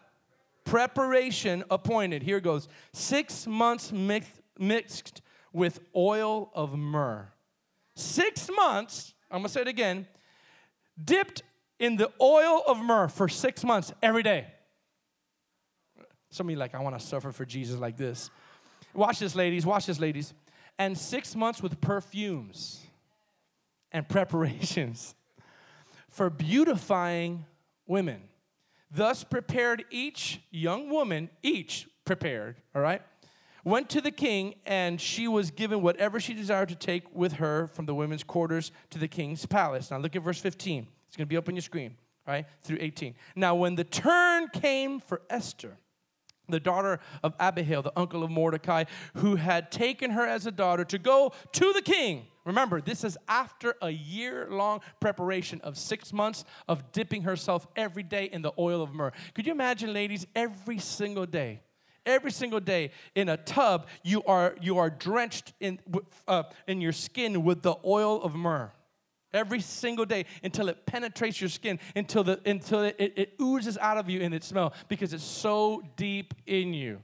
[0.68, 2.22] Preparation appointed.
[2.22, 5.22] Here goes six months mixed, mixed
[5.54, 7.30] with oil of myrrh.
[7.96, 10.08] Six months, I'm gonna say it again,
[11.04, 11.42] dipped
[11.80, 14.48] in the oil of myrrh for six months every day.
[16.30, 18.30] Some of you like, I wanna suffer for Jesus like this.
[18.94, 20.34] Watch this, ladies, watch this, ladies.
[20.78, 22.86] And six months with perfumes
[23.92, 25.16] and preparations
[26.10, 27.46] for beautifying
[27.88, 28.22] women
[28.92, 33.02] thus prepared each young woman, each prepared, all right,
[33.64, 37.68] went to the king, and she was given whatever she desired to take with her
[37.68, 39.92] from the women's quarters to the king's palace.
[39.92, 40.88] Now look at verse 15.
[41.08, 41.96] It's going to be up on your screen,
[42.26, 43.16] right, through 18.
[43.36, 45.78] Now, when the turn came for Esther,
[46.50, 50.84] the daughter of Abihail, the uncle of Mordecai, who had taken her as a daughter
[50.86, 52.28] to go to the king.
[52.46, 58.04] Remember, this is after a year long preparation of six months of dipping herself every
[58.04, 59.12] day in the oil of myrrh.
[59.34, 61.62] Could you imagine, ladies, every single day?
[62.06, 65.78] Every single day in a tub, you are, you are drenched in,
[66.26, 68.72] uh, in your skin with the oil of myrrh
[69.38, 73.78] every single day until it penetrates your skin, until, the, until it, it, it oozes
[73.78, 77.02] out of you in its smell because it's so deep in you.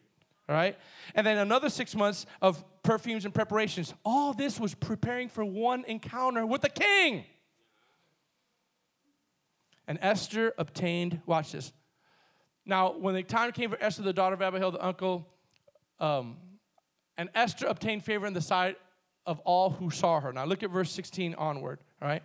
[0.49, 0.77] All right?
[1.15, 3.93] And then another six months of perfumes and preparations.
[4.03, 7.23] All this was preparing for one encounter with the king.
[9.87, 11.71] And Esther obtained, watch this.
[12.65, 15.27] Now, when the time came for Esther, the daughter of Abihail, the uncle,
[15.99, 16.37] um,
[17.17, 18.77] and Esther obtained favor in the sight
[19.25, 20.33] of all who saw her.
[20.33, 21.79] Now, look at verse 16 onward.
[22.01, 22.23] All right?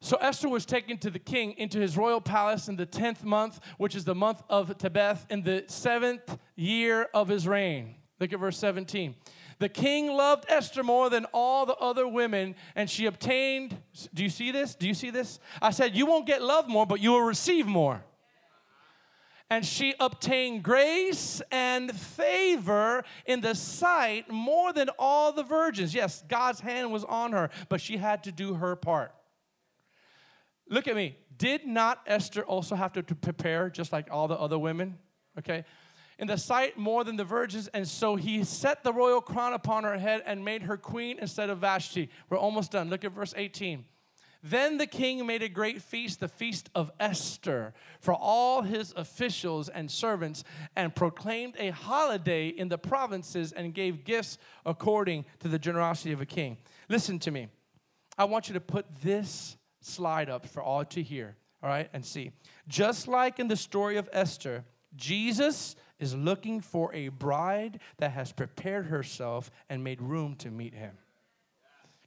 [0.00, 3.60] So Esther was taken to the king into his royal palace in the 10th month,
[3.78, 7.96] which is the month of Tebeth, in the seventh year of his reign.
[8.20, 9.14] Look at verse 17.
[9.58, 13.76] The king loved Esther more than all the other women, and she obtained.
[14.12, 14.74] Do you see this?
[14.74, 15.40] Do you see this?
[15.62, 18.04] I said, You won't get love more, but you will receive more
[19.48, 25.94] and she obtained grace and favor in the sight more than all the virgins.
[25.94, 29.12] Yes, God's hand was on her, but she had to do her part.
[30.68, 31.16] Look at me.
[31.36, 34.98] Did not Esther also have to, prepare just like all the other women?
[35.38, 35.64] Okay.
[36.18, 39.84] In the sight more than the virgins, and so he set the royal crown upon
[39.84, 42.08] her head and made her queen instead of Vashti.
[42.30, 42.88] We're almost done.
[42.88, 43.84] Look at verse 18.
[44.48, 49.68] Then the king made a great feast, the feast of Esther, for all his officials
[49.68, 50.44] and servants,
[50.76, 56.20] and proclaimed a holiday in the provinces and gave gifts according to the generosity of
[56.20, 56.58] a king.
[56.88, 57.48] Listen to me.
[58.16, 62.04] I want you to put this slide up for all to hear, all right, and
[62.04, 62.30] see.
[62.68, 68.30] Just like in the story of Esther, Jesus is looking for a bride that has
[68.30, 70.92] prepared herself and made room to meet him.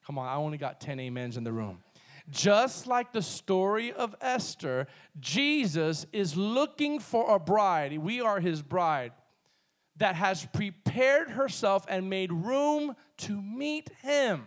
[0.05, 1.83] Come on, I only got 10 amens in the room.
[2.29, 4.87] Just like the story of Esther,
[5.19, 7.97] Jesus is looking for a bride.
[7.97, 9.13] We are his bride
[9.97, 14.45] that has prepared herself and made room to meet him.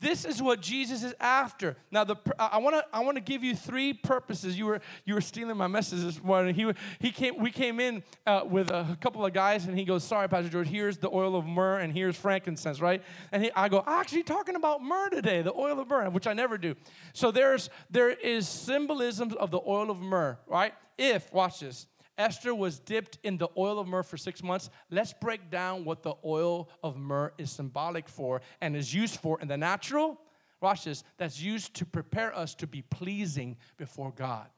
[0.00, 1.76] This is what Jesus is after.
[1.90, 4.56] Now, the I want to I want to give you three purposes.
[4.56, 6.54] You were you were stealing my message this morning.
[6.54, 10.04] He he came we came in uh, with a couple of guys, and he goes,
[10.04, 10.68] "Sorry, Pastor George.
[10.68, 14.54] Here's the oil of myrrh, and here's frankincense, right?" And he, I go, "Actually, talking
[14.54, 16.76] about myrrh today, the oil of myrrh, which I never do."
[17.12, 20.74] So there's there is symbolisms of the oil of myrrh, right?
[20.96, 24.68] If watch this, Esther was dipped in the oil of myrrh for six months.
[24.90, 29.40] Let's break down what the oil of myrrh is symbolic for and is used for
[29.40, 30.20] in the natural.
[30.60, 34.48] Watch this, that's used to prepare us to be pleasing before God.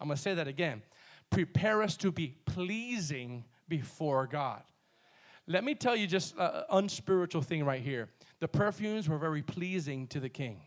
[0.00, 0.82] I'm gonna say that again.
[1.30, 4.62] Prepare us to be pleasing before God.
[5.46, 8.08] Let me tell you just an unspiritual thing right here.
[8.38, 10.60] The perfumes were very pleasing to the king.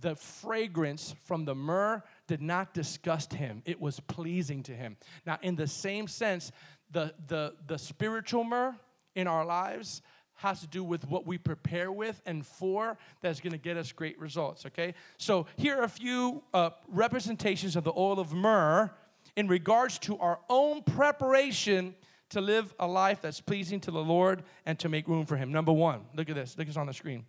[0.00, 4.96] The fragrance from the myrrh did not disgust him, it was pleasing to him.
[5.26, 6.52] Now, in the same sense,
[6.90, 8.74] the, the, the spiritual myrrh
[9.14, 10.02] in our lives
[10.36, 13.92] has to do with what we prepare with and for that's going to get us
[13.92, 14.94] great results, okay?
[15.18, 18.90] So, here are a few uh, representations of the oil of myrrh
[19.36, 21.94] in regards to our own preparation
[22.30, 25.52] to live a life that's pleasing to the Lord and to make room for Him.
[25.52, 27.24] Number one, look at this, look at this on the screen.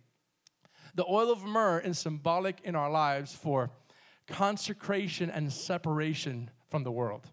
[0.94, 3.70] The oil of myrrh is symbolic in our lives for
[4.26, 7.30] consecration and separation from the world.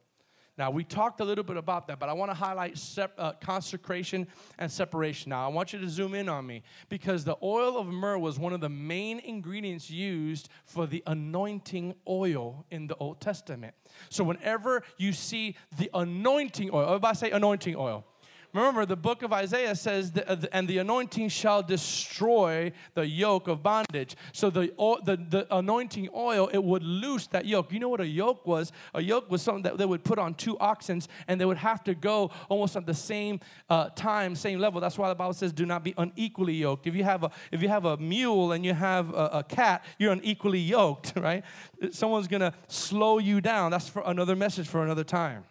[0.55, 3.31] Now, we talked a little bit about that, but I want to highlight sep- uh,
[3.41, 4.27] consecration
[4.59, 5.31] and separation.
[5.31, 8.37] Now, I want you to zoom in on me because the oil of myrrh was
[8.37, 13.73] one of the main ingredients used for the anointing oil in the Old Testament.
[14.09, 18.05] So, whenever you see the anointing oil, everybody say anointing oil.
[18.53, 23.63] Remember, the book of Isaiah says, uh, and the anointing shall destroy the yoke of
[23.63, 24.15] bondage.
[24.31, 24.71] So the,
[25.03, 27.73] the, the anointing oil, it would loose that yoke.
[27.73, 28.71] You know what a yoke was?
[28.93, 31.83] A yoke was something that they would put on two oxen, and they would have
[31.85, 33.39] to go almost at the same
[33.71, 34.79] uh, time, same level.
[34.79, 36.85] That's why the Bible says, do not be unequally yoked.
[36.85, 39.83] If you have a, if you have a mule and you have a, a cat,
[39.97, 41.43] you're unequally yoked, right?
[41.89, 43.71] Someone's going to slow you down.
[43.71, 45.45] That's for another message for another time.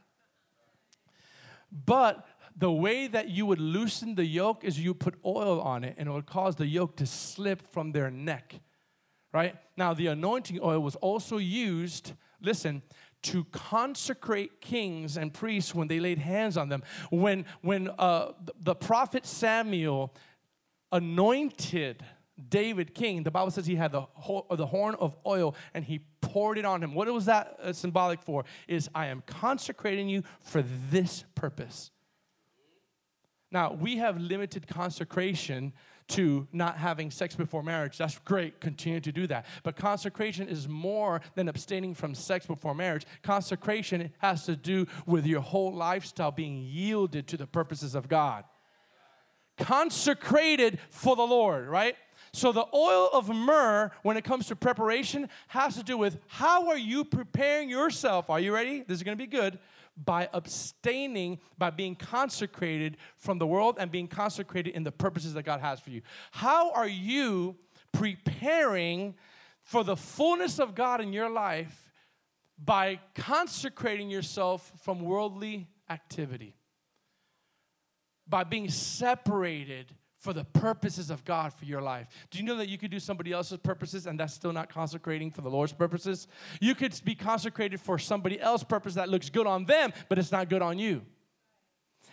[1.72, 5.94] But the way that you would loosen the yoke is you put oil on it
[5.98, 8.60] and it would cause the yoke to slip from their neck.
[9.32, 9.56] Right?
[9.76, 12.12] Now, the anointing oil was also used,
[12.42, 12.82] listen,
[13.22, 16.82] to consecrate kings and priests when they laid hands on them.
[17.10, 20.14] When, when uh, the prophet Samuel
[20.90, 22.04] anointed
[22.48, 24.06] David king, the Bible says he had the,
[24.50, 26.94] the horn of oil and he poured it on him.
[26.94, 28.44] What was that uh, symbolic for?
[28.68, 31.90] Is I am consecrating you for this purpose.
[33.52, 35.72] Now, we have limited consecration
[36.08, 37.98] to not having sex before marriage.
[37.98, 38.60] That's great.
[38.60, 39.46] Continue to do that.
[39.62, 43.06] But consecration is more than abstaining from sex before marriage.
[43.22, 48.44] Consecration has to do with your whole lifestyle being yielded to the purposes of God.
[49.58, 51.96] Consecrated for the Lord, right?
[52.32, 56.68] So the oil of myrrh, when it comes to preparation, has to do with how
[56.68, 58.30] are you preparing yourself?
[58.30, 58.80] Are you ready?
[58.80, 59.58] This is going to be good
[59.96, 65.44] by abstaining, by being consecrated from the world and being consecrated in the purposes that
[65.44, 66.02] God has for you.
[66.31, 67.57] How are you
[67.92, 69.14] preparing
[69.62, 71.90] for the fullness of God in your life
[72.62, 76.57] by consecrating yourself from worldly activity?
[78.26, 82.06] By being separated for the purposes of God for your life.
[82.30, 85.32] Do you know that you could do somebody else's purposes and that's still not consecrating
[85.32, 86.28] for the Lord's purposes?
[86.61, 90.30] You could be consecrated for somebody else's purpose that looks good on them, but it's
[90.30, 91.02] not good on you.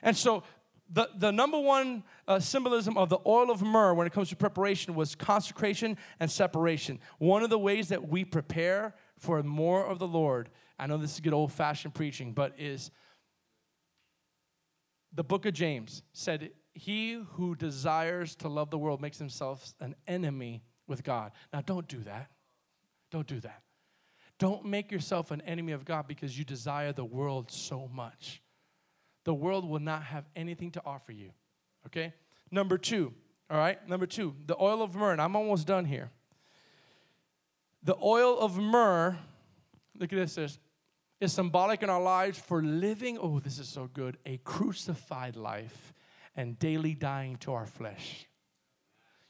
[0.02, 0.42] And so
[0.90, 4.36] the, the number one uh, symbolism of the oil of myrrh when it comes to
[4.36, 7.00] preparation was consecration and separation.
[7.20, 10.50] One of the ways that we prepare for more of the Lord,
[10.80, 12.90] I know this is good old fashioned preaching, but is
[15.14, 16.50] the book of James said
[16.80, 21.34] he who desires to love the world makes himself an enemy with God.
[21.52, 22.32] Now, don't do that.
[23.12, 23.64] Don't do that.
[24.38, 28.42] Don't make yourself an enemy of God because you desire the world so much.
[29.26, 31.32] The world will not have anything to offer you.
[31.86, 32.14] Okay?
[32.50, 33.14] Number two,
[33.50, 33.86] all right?
[33.88, 35.20] Number two, the oil of myrrh.
[35.20, 36.12] I'm almost done here.
[37.84, 39.18] The oil of myrrh,
[39.98, 40.60] look at this, is,
[41.20, 45.94] is symbolic in our lives for living, oh, this is so good, a crucified life
[46.40, 48.26] and daily dying to our flesh.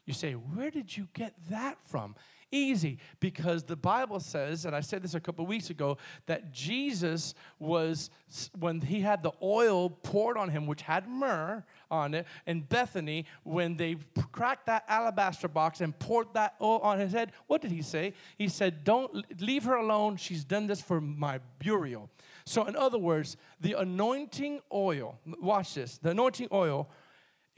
[0.06, 2.14] You say, where did you get that from?
[2.52, 5.98] Easy, because the Bible says, and I said this a couple weeks ago,
[6.28, 8.12] that Jesus was,
[8.60, 13.26] when he had the oil poured on him, which had myrrh on it, in Bethany,
[13.44, 13.98] when they
[14.32, 18.14] cracked that alabaster box and poured that oil on his head, what did he say?
[18.38, 20.18] He said, Don't leave her alone.
[20.18, 22.10] She's done this for my burial.
[22.46, 26.90] So, in other words, the anointing oil, watch this, the anointing oil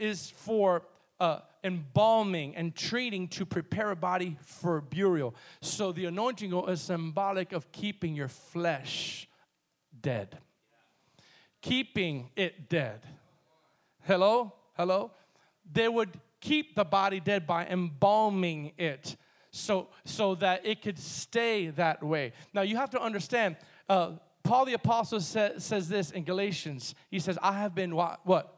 [0.01, 0.83] is for
[1.19, 5.35] uh, embalming and treating to prepare a body for burial.
[5.61, 9.27] So the anointing oil is symbolic of keeping your flesh
[10.01, 10.39] dead,
[11.61, 13.01] keeping it dead.
[14.03, 14.53] Hello?
[14.73, 15.11] Hello?
[15.71, 19.15] They would keep the body dead by embalming it
[19.51, 22.33] so, so that it could stay that way.
[22.53, 26.95] Now you have to understand, uh, Paul the Apostle sa- says this in Galatians.
[27.11, 28.21] He says, I have been what?
[28.23, 28.55] what?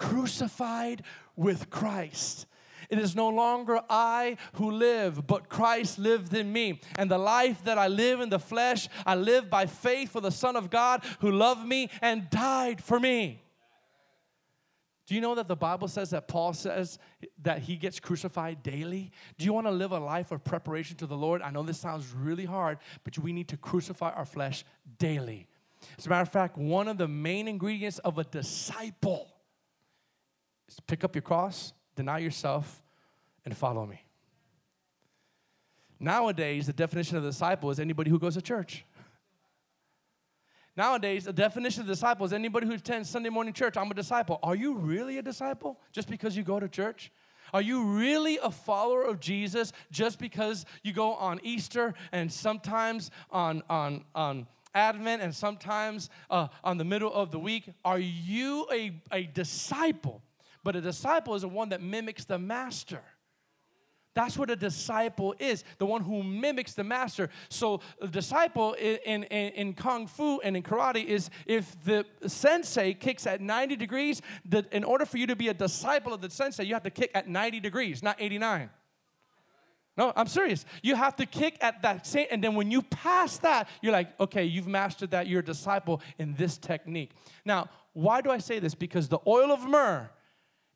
[0.00, 1.02] Crucified
[1.36, 2.46] with Christ.
[2.88, 6.80] It is no longer I who live, but Christ lived in me.
[6.96, 10.32] And the life that I live in the flesh, I live by faith for the
[10.32, 13.44] Son of God who loved me and died for me.
[15.06, 16.98] Do you know that the Bible says that Paul says
[17.42, 19.12] that he gets crucified daily?
[19.38, 21.42] Do you want to live a life of preparation to the Lord?
[21.42, 24.64] I know this sounds really hard, but we need to crucify our flesh
[24.98, 25.46] daily.
[25.98, 29.32] As a matter of fact, one of the main ingredients of a disciple
[30.86, 32.82] pick up your cross, deny yourself,
[33.44, 34.04] and follow me.
[35.98, 38.84] Nowadays, the definition of disciple is anybody who goes to church.
[40.76, 43.76] Nowadays, the definition of disciple is anybody who attends Sunday morning church.
[43.76, 44.38] I'm a disciple.
[44.42, 47.12] Are you really a disciple just because you go to church?
[47.52, 53.10] Are you really a follower of Jesus just because you go on Easter and sometimes
[53.30, 57.68] on, on, on Advent and sometimes uh, on the middle of the week?
[57.84, 60.22] Are you a, a disciple?
[60.62, 63.02] But a disciple is the one that mimics the master.
[64.14, 67.30] That's what a disciple is, the one who mimics the master.
[67.48, 72.92] So, a disciple in, in, in, Kung Fu and in karate is if the sensei
[72.92, 76.28] kicks at 90 degrees, the, in order for you to be a disciple of the
[76.28, 78.68] sensei, you have to kick at 90 degrees, not 89.
[79.96, 80.64] No, I'm serious.
[80.82, 84.18] You have to kick at that same, and then when you pass that, you're like,
[84.18, 85.28] okay, you've mastered that.
[85.28, 87.12] You're a disciple in this technique.
[87.44, 88.74] Now, why do I say this?
[88.74, 90.10] Because the oil of myrrh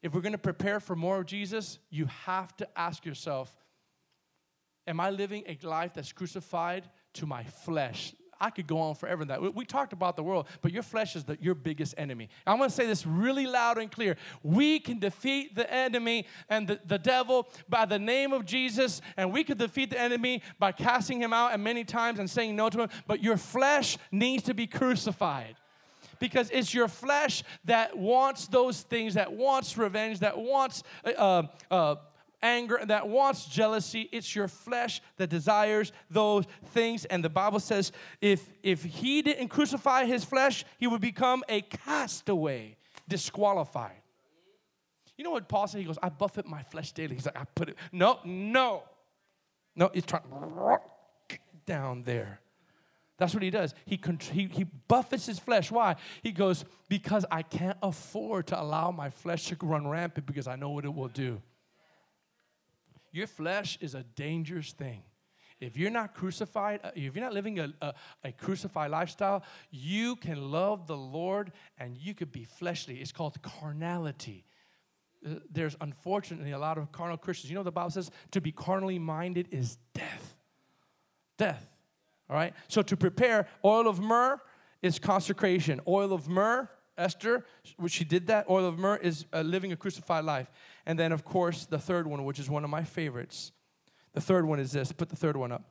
[0.05, 3.57] if we're going to prepare for more of Jesus, you have to ask yourself
[4.87, 8.15] Am I living a life that's crucified to my flesh?
[8.39, 9.55] I could go on forever in that.
[9.55, 12.29] We, talked about the world, but your flesh is the, your biggest enemy.
[12.47, 14.17] I'm going to say this really loud and clear.
[14.43, 19.33] We can defeat the enemy and the, the devil by the name of Jesus, and
[19.33, 22.69] we could defeat the enemy by casting him out and many times and saying no
[22.69, 25.57] to him, but your flesh needs to be crucified
[26.19, 31.97] because it's your flesh that wants those things, that wants revenge, that wants uh, uh,
[32.43, 34.09] anger, that wants jealousy.
[34.13, 37.05] It's your flesh that desires those things.
[37.07, 41.63] And the Bible says if, if he didn't crucify his flesh, he would become a
[41.63, 42.77] castaway,
[43.09, 44.03] disqualified.
[45.17, 45.79] You know what Paul said?
[45.79, 47.15] He goes, I buffet my flesh daily.
[47.15, 47.77] He's like, I put it.
[47.93, 48.83] No, no.
[49.77, 50.23] No, he's trying
[51.67, 52.41] down there.
[53.17, 53.75] That's what he does.
[53.87, 54.01] He,
[54.33, 55.71] he, he buffets his flesh.
[55.71, 55.97] Why?
[56.23, 60.57] He goes, Because I can't afford to allow my flesh to run rampant because I
[60.57, 61.41] know what it will do.
[63.13, 65.03] Your flesh is a dangerous thing.
[65.61, 67.95] If you're not crucified, uh, if you're not living a, a,
[68.25, 72.97] a crucified lifestyle, you can love the Lord and you could be fleshly.
[72.97, 74.45] It's called carnality
[75.25, 77.51] uh, there's unfortunately a lot of carnal Christians.
[77.51, 80.37] You know, the Bible says to be carnally minded is death.
[81.39, 81.74] Death.
[82.29, 82.55] All right?
[82.69, 84.41] So to prepare oil of myrrh
[84.83, 85.81] is consecration.
[85.87, 87.45] Oil of myrrh, Esther,
[87.77, 90.51] which she did that, oil of myrrh is uh, living a crucified life.
[90.87, 93.53] And then, of course, the third one, which is one of my favorites.
[94.13, 94.93] The third one is this.
[94.93, 95.65] Put the third one up.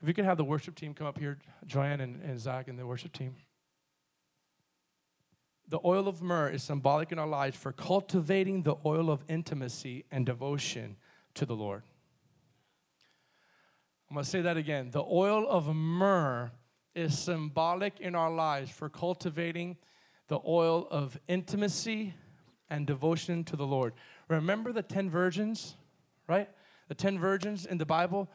[0.00, 2.78] If you could have the worship team come up here, Joanne and, and Zach and
[2.78, 3.34] the worship team.
[5.68, 10.04] The oil of myrrh is symbolic in our lives for cultivating the oil of intimacy
[10.10, 10.96] and devotion
[11.34, 11.82] to the Lord.
[14.08, 14.90] I'm going to say that again.
[14.90, 16.50] The oil of myrrh
[16.94, 19.76] is symbolic in our lives for cultivating
[20.28, 22.14] the oil of intimacy
[22.70, 23.94] and devotion to the Lord.
[24.28, 25.74] Remember the 10 virgins,
[26.26, 26.48] right?
[26.88, 28.30] The 10 virgins in the Bible?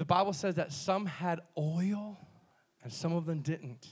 [0.00, 2.18] the Bible says that some had oil
[2.82, 3.86] and some of them didn't.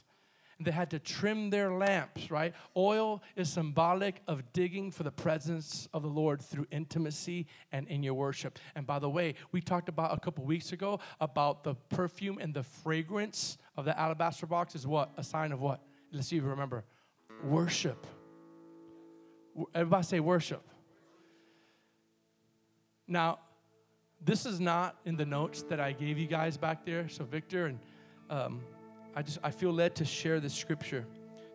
[0.60, 2.52] They had to trim their lamps, right?
[2.76, 8.02] Oil is symbolic of digging for the presence of the Lord through intimacy and in
[8.02, 8.58] your worship.
[8.74, 12.52] And by the way, we talked about a couple weeks ago about the perfume and
[12.52, 15.12] the fragrance of the alabaster box is what?
[15.16, 15.80] A sign of what?
[16.12, 16.84] Let's see if you remember.
[17.44, 18.04] Worship.
[19.74, 20.68] Everybody say worship.
[23.06, 23.38] Now,
[24.20, 27.08] this is not in the notes that I gave you guys back there.
[27.08, 27.78] So, Victor and
[28.28, 28.60] um,
[29.18, 31.04] I just I feel led to share this scripture.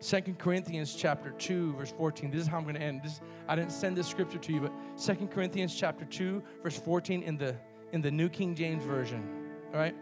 [0.01, 2.29] Second Corinthians chapter 2, verse 14.
[2.29, 3.01] This is how I'm going to end.
[3.01, 7.23] This, I didn't send this scripture to you, but Second Corinthians chapter 2, verse 14
[7.23, 7.55] in the
[7.93, 9.23] in the New King James Version.
[9.71, 9.95] All right?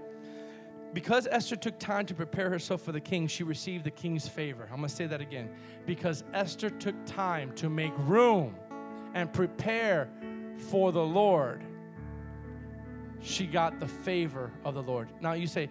[0.95, 4.63] Because Esther took time to prepare herself for the king, she received the king's favor.
[4.71, 5.51] I'm going to say that again.
[5.85, 8.55] Because Esther took time to make room
[9.13, 10.09] and prepare
[10.71, 11.63] for the Lord,
[13.21, 15.09] she got the favor of the Lord.
[15.21, 15.69] Now you say,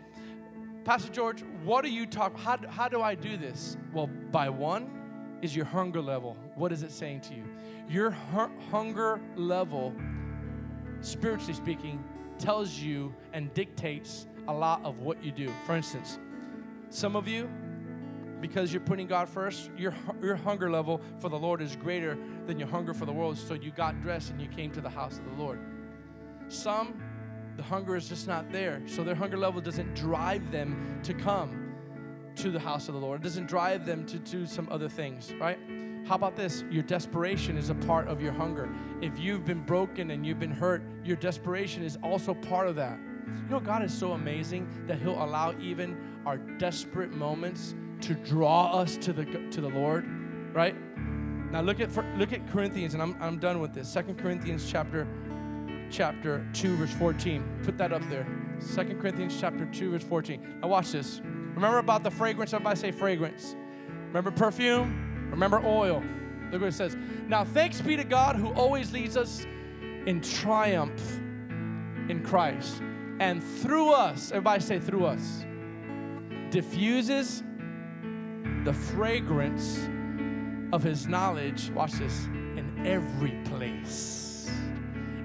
[0.84, 2.38] Pastor George, what are you talking?
[2.38, 3.76] How, how do I do this?
[3.92, 6.36] Well, by one is your hunger level.
[6.54, 7.44] What is it saying to you?
[7.88, 9.94] Your hu- hunger level,
[11.00, 12.02] spiritually speaking,
[12.38, 15.52] tells you and dictates a lot of what you do.
[15.66, 16.18] For instance,
[16.88, 17.48] some of you,
[18.40, 22.16] because you're putting God first, your, your hunger level for the Lord is greater
[22.46, 23.36] than your hunger for the world.
[23.36, 25.60] So you got dressed and you came to the house of the Lord.
[26.48, 27.00] Some,
[27.56, 28.82] the hunger is just not there.
[28.86, 31.74] So their hunger level doesn't drive them to come
[32.36, 33.20] to the house of the Lord.
[33.20, 35.58] It doesn't drive them to do some other things, right?
[36.06, 36.64] How about this?
[36.70, 38.68] Your desperation is a part of your hunger.
[39.00, 42.98] If you've been broken and you've been hurt, your desperation is also part of that.
[43.26, 45.96] You know, God is so amazing that He'll allow even
[46.26, 50.06] our desperate moments to draw us to the to the Lord,
[50.54, 50.74] right?
[51.50, 53.88] Now look at look at Corinthians, and I'm I'm done with this.
[53.88, 55.06] Second Corinthians chapter
[55.90, 57.60] chapter 2, verse 14.
[57.64, 58.26] Put that up there.
[58.58, 60.60] Second Corinthians chapter 2, verse 14.
[60.60, 61.20] Now watch this.
[61.24, 62.52] Remember about the fragrance.
[62.52, 63.56] Everybody say fragrance.
[64.06, 65.28] Remember perfume?
[65.30, 66.02] Remember oil.
[66.50, 66.96] Look what it says.
[67.28, 69.46] Now thanks be to God who always leads us
[70.06, 71.20] in triumph
[72.08, 72.82] in Christ.
[73.20, 75.44] And through us, everybody say through us,
[76.50, 77.42] diffuses
[78.64, 79.88] the fragrance
[80.72, 84.29] of his knowledge, watch this, in every place.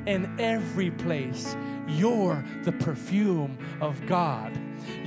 [0.06, 1.56] In every place,
[1.88, 4.58] you're the perfume of God.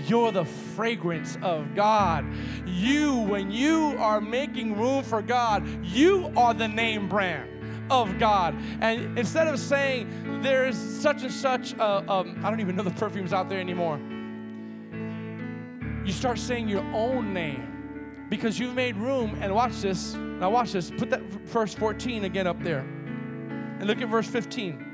[0.06, 2.24] You're the fragrance of God.
[2.66, 8.54] You, when you are making room for God, you are the name brand of God.
[8.80, 12.90] And instead of saying there's such and such, uh, um, I don't even know the
[12.90, 13.98] perfumes out there anymore,
[16.04, 19.36] you start saying your own name because you've made room.
[19.40, 20.14] And watch this.
[20.14, 20.90] Now, watch this.
[20.90, 22.80] Put that verse 14 again up there.
[22.80, 24.87] And look at verse 15.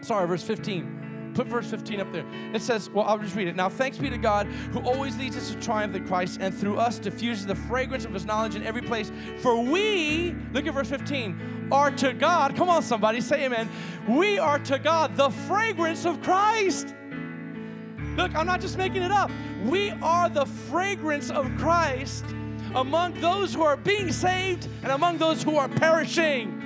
[0.00, 1.32] Sorry, verse 15.
[1.34, 2.24] Put verse 15 up there.
[2.52, 3.54] It says, well, I'll just read it.
[3.54, 6.76] Now, thanks be to God who always leads us to triumph in Christ and through
[6.76, 9.12] us diffuses the fragrance of his knowledge in every place.
[9.38, 13.68] For we, look at verse 15, are to God, come on, somebody, say amen.
[14.08, 16.94] We are to God the fragrance of Christ.
[18.16, 19.30] Look, I'm not just making it up.
[19.64, 22.24] We are the fragrance of Christ
[22.74, 26.59] among those who are being saved and among those who are perishing.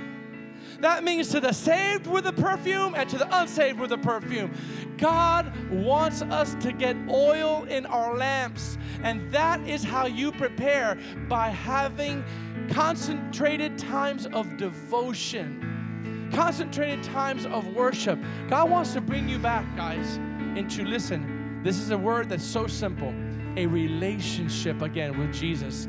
[0.85, 4.51] That means to the saved with the perfume and to the unsaved with the perfume.
[4.99, 10.99] God wants us to get oil in our lamps, and that is how you prepare
[11.27, 12.23] by having
[12.69, 18.19] concentrated times of devotion, concentrated times of worship.
[18.47, 20.17] God wants to bring you back, guys,
[20.55, 21.61] into listen.
[21.63, 23.11] This is a word that's so simple
[23.57, 25.87] a relationship again with Jesus,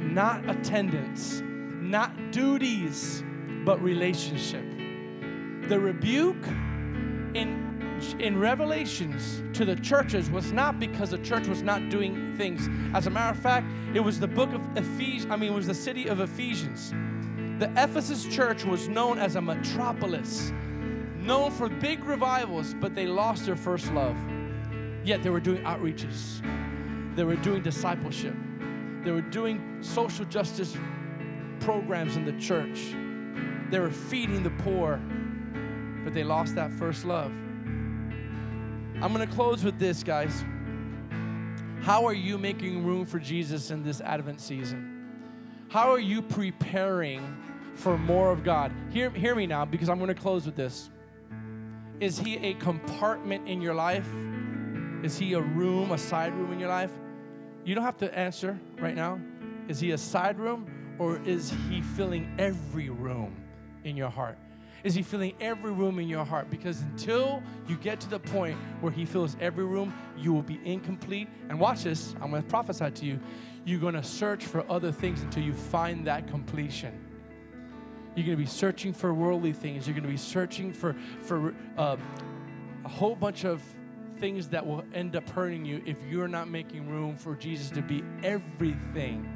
[0.00, 3.24] not attendance, not duties,
[3.64, 4.64] but relationship.
[5.68, 6.46] The rebuke
[7.34, 7.64] in
[8.18, 12.68] in Revelations to the churches was not because the church was not doing things.
[12.94, 15.66] As a matter of fact, it was the book of Ephesians, I mean, it was
[15.66, 16.92] the city of Ephesians.
[17.58, 20.52] The Ephesus church was known as a metropolis,
[21.20, 24.16] known for big revivals, but they lost their first love.
[25.04, 26.42] Yet they were doing outreaches,
[27.14, 28.34] they were doing discipleship,
[29.04, 30.76] they were doing social justice
[31.60, 32.94] programs in the church,
[33.74, 35.00] they were feeding the poor,
[36.04, 37.32] but they lost that first love.
[39.02, 40.44] I'm going to close with this, guys.
[41.82, 45.66] How are you making room for Jesus in this Advent season?
[45.70, 47.36] How are you preparing
[47.74, 48.70] for more of God?
[48.90, 50.88] Hear, hear me now because I'm going to close with this.
[51.98, 54.06] Is He a compartment in your life?
[55.02, 56.92] Is He a room, a side room in your life?
[57.64, 59.18] You don't have to answer right now.
[59.66, 63.43] Is He a side room or is He filling every room
[63.84, 64.36] in your heart?
[64.82, 66.50] Is He filling every room in your heart?
[66.50, 70.60] Because until you get to the point where He fills every room, you will be
[70.64, 71.28] incomplete.
[71.48, 73.20] And watch this, I'm going to prophesy to you.
[73.64, 77.00] You're going to search for other things until you find that completion.
[78.14, 79.86] You're going to be searching for worldly things.
[79.86, 81.96] You're going to be searching for, for uh,
[82.84, 83.62] a whole bunch of
[84.20, 87.82] things that will end up hurting you if you're not making room for Jesus to
[87.82, 89.28] be everything.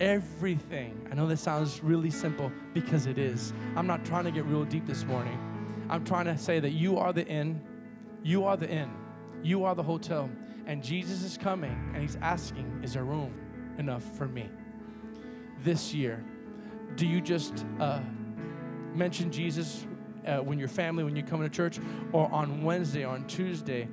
[0.00, 1.08] Everything.
[1.10, 3.52] I know this sounds really simple because it is.
[3.74, 5.38] I'm not trying to get real deep this morning.
[5.90, 7.60] I'm trying to say that you are the inn,
[8.22, 8.90] you are the inn,
[9.42, 10.30] you are the hotel,
[10.66, 13.34] and Jesus is coming and he's asking, Is there room
[13.78, 14.48] enough for me?
[15.64, 16.22] This year,
[16.94, 18.00] do you just uh,
[18.94, 19.86] mention Jesus
[20.26, 21.80] uh, when your family, when you come to church,
[22.12, 23.88] or on Wednesday, or on Tuesday?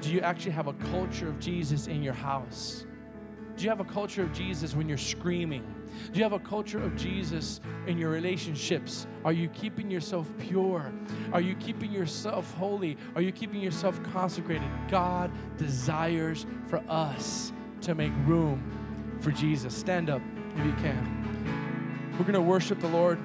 [0.00, 2.86] Do you actually have a culture of Jesus in your house?
[3.60, 5.62] Do you have a culture of Jesus when you're screaming?
[6.12, 9.06] Do you have a culture of Jesus in your relationships?
[9.22, 10.90] Are you keeping yourself pure?
[11.34, 12.96] Are you keeping yourself holy?
[13.14, 14.66] Are you keeping yourself consecrated?
[14.90, 17.52] God desires for us
[17.82, 18.62] to make room
[19.20, 19.76] for Jesus.
[19.76, 20.22] Stand up
[20.56, 22.12] if you can.
[22.12, 23.18] We're going to worship the Lord.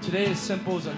[0.00, 0.76] Today is simple.
[0.76, 0.96] It's, a,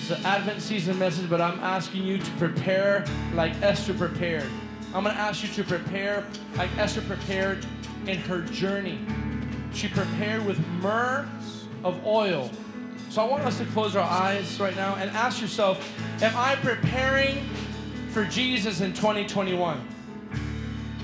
[0.00, 4.50] it's an Advent season message, but I'm asking you to prepare like Esther prepared.
[4.94, 6.26] I'm going to ask you to prepare
[6.56, 7.66] like Esther prepared
[8.06, 8.98] in her journey.
[9.72, 11.28] She prepared with myrrh
[11.84, 12.50] of oil.
[13.10, 15.86] So I want us to close our eyes right now and ask yourself
[16.22, 17.46] Am I preparing
[18.12, 19.86] for Jesus in 2021?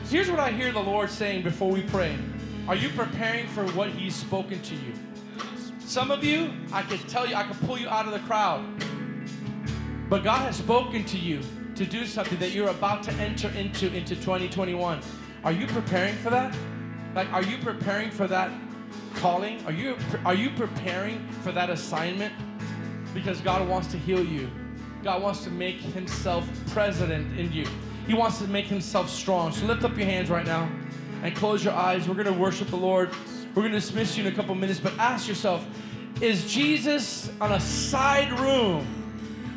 [0.09, 2.16] Here's what I hear the Lord saying before we pray
[2.66, 4.95] Are you preparing for what He's spoken to you?
[5.80, 8.64] Some of you, I could tell you, I could pull you out of the crowd.
[10.09, 11.41] But God has spoken to you
[11.74, 15.00] to do something that you're about to enter into into 2021.
[15.42, 16.56] Are you preparing for that?
[17.14, 18.50] Like, are you preparing for that
[19.16, 19.64] calling?
[19.66, 22.32] Are you are you preparing for that assignment?
[23.12, 24.50] Because God wants to heal you.
[25.02, 27.66] God wants to make Himself president in you.
[28.06, 29.52] He wants to make Himself strong.
[29.52, 30.70] So lift up your hands right now
[31.22, 32.08] and close your eyes.
[32.08, 33.10] We're to worship the Lord.
[33.54, 35.66] We're to dismiss you in a couple minutes, but ask yourself:
[36.20, 38.86] Is Jesus on a side room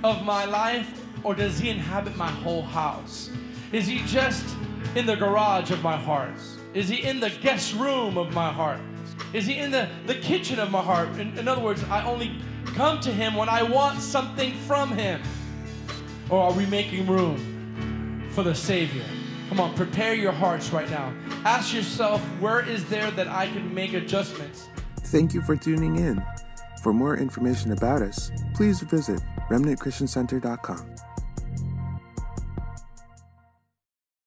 [0.03, 3.29] of my life, or does He inhabit my whole house?
[3.71, 4.55] Is He just
[4.95, 6.33] in the garage of my heart?
[6.73, 8.79] Is he in the guest room of my heart?
[9.33, 11.09] Is he in the, the kitchen of my heart?
[11.19, 15.21] In, in other words, I only come to him when I want something from him.
[16.29, 19.05] Or are we making room for the Savior?
[19.49, 21.13] Come on, prepare your hearts right now.
[21.45, 24.67] Ask yourself, where is there that I can make adjustments?
[24.97, 26.23] Thank you for tuning in.
[26.83, 31.06] For more information about us, please visit remnantchristiancenter.com.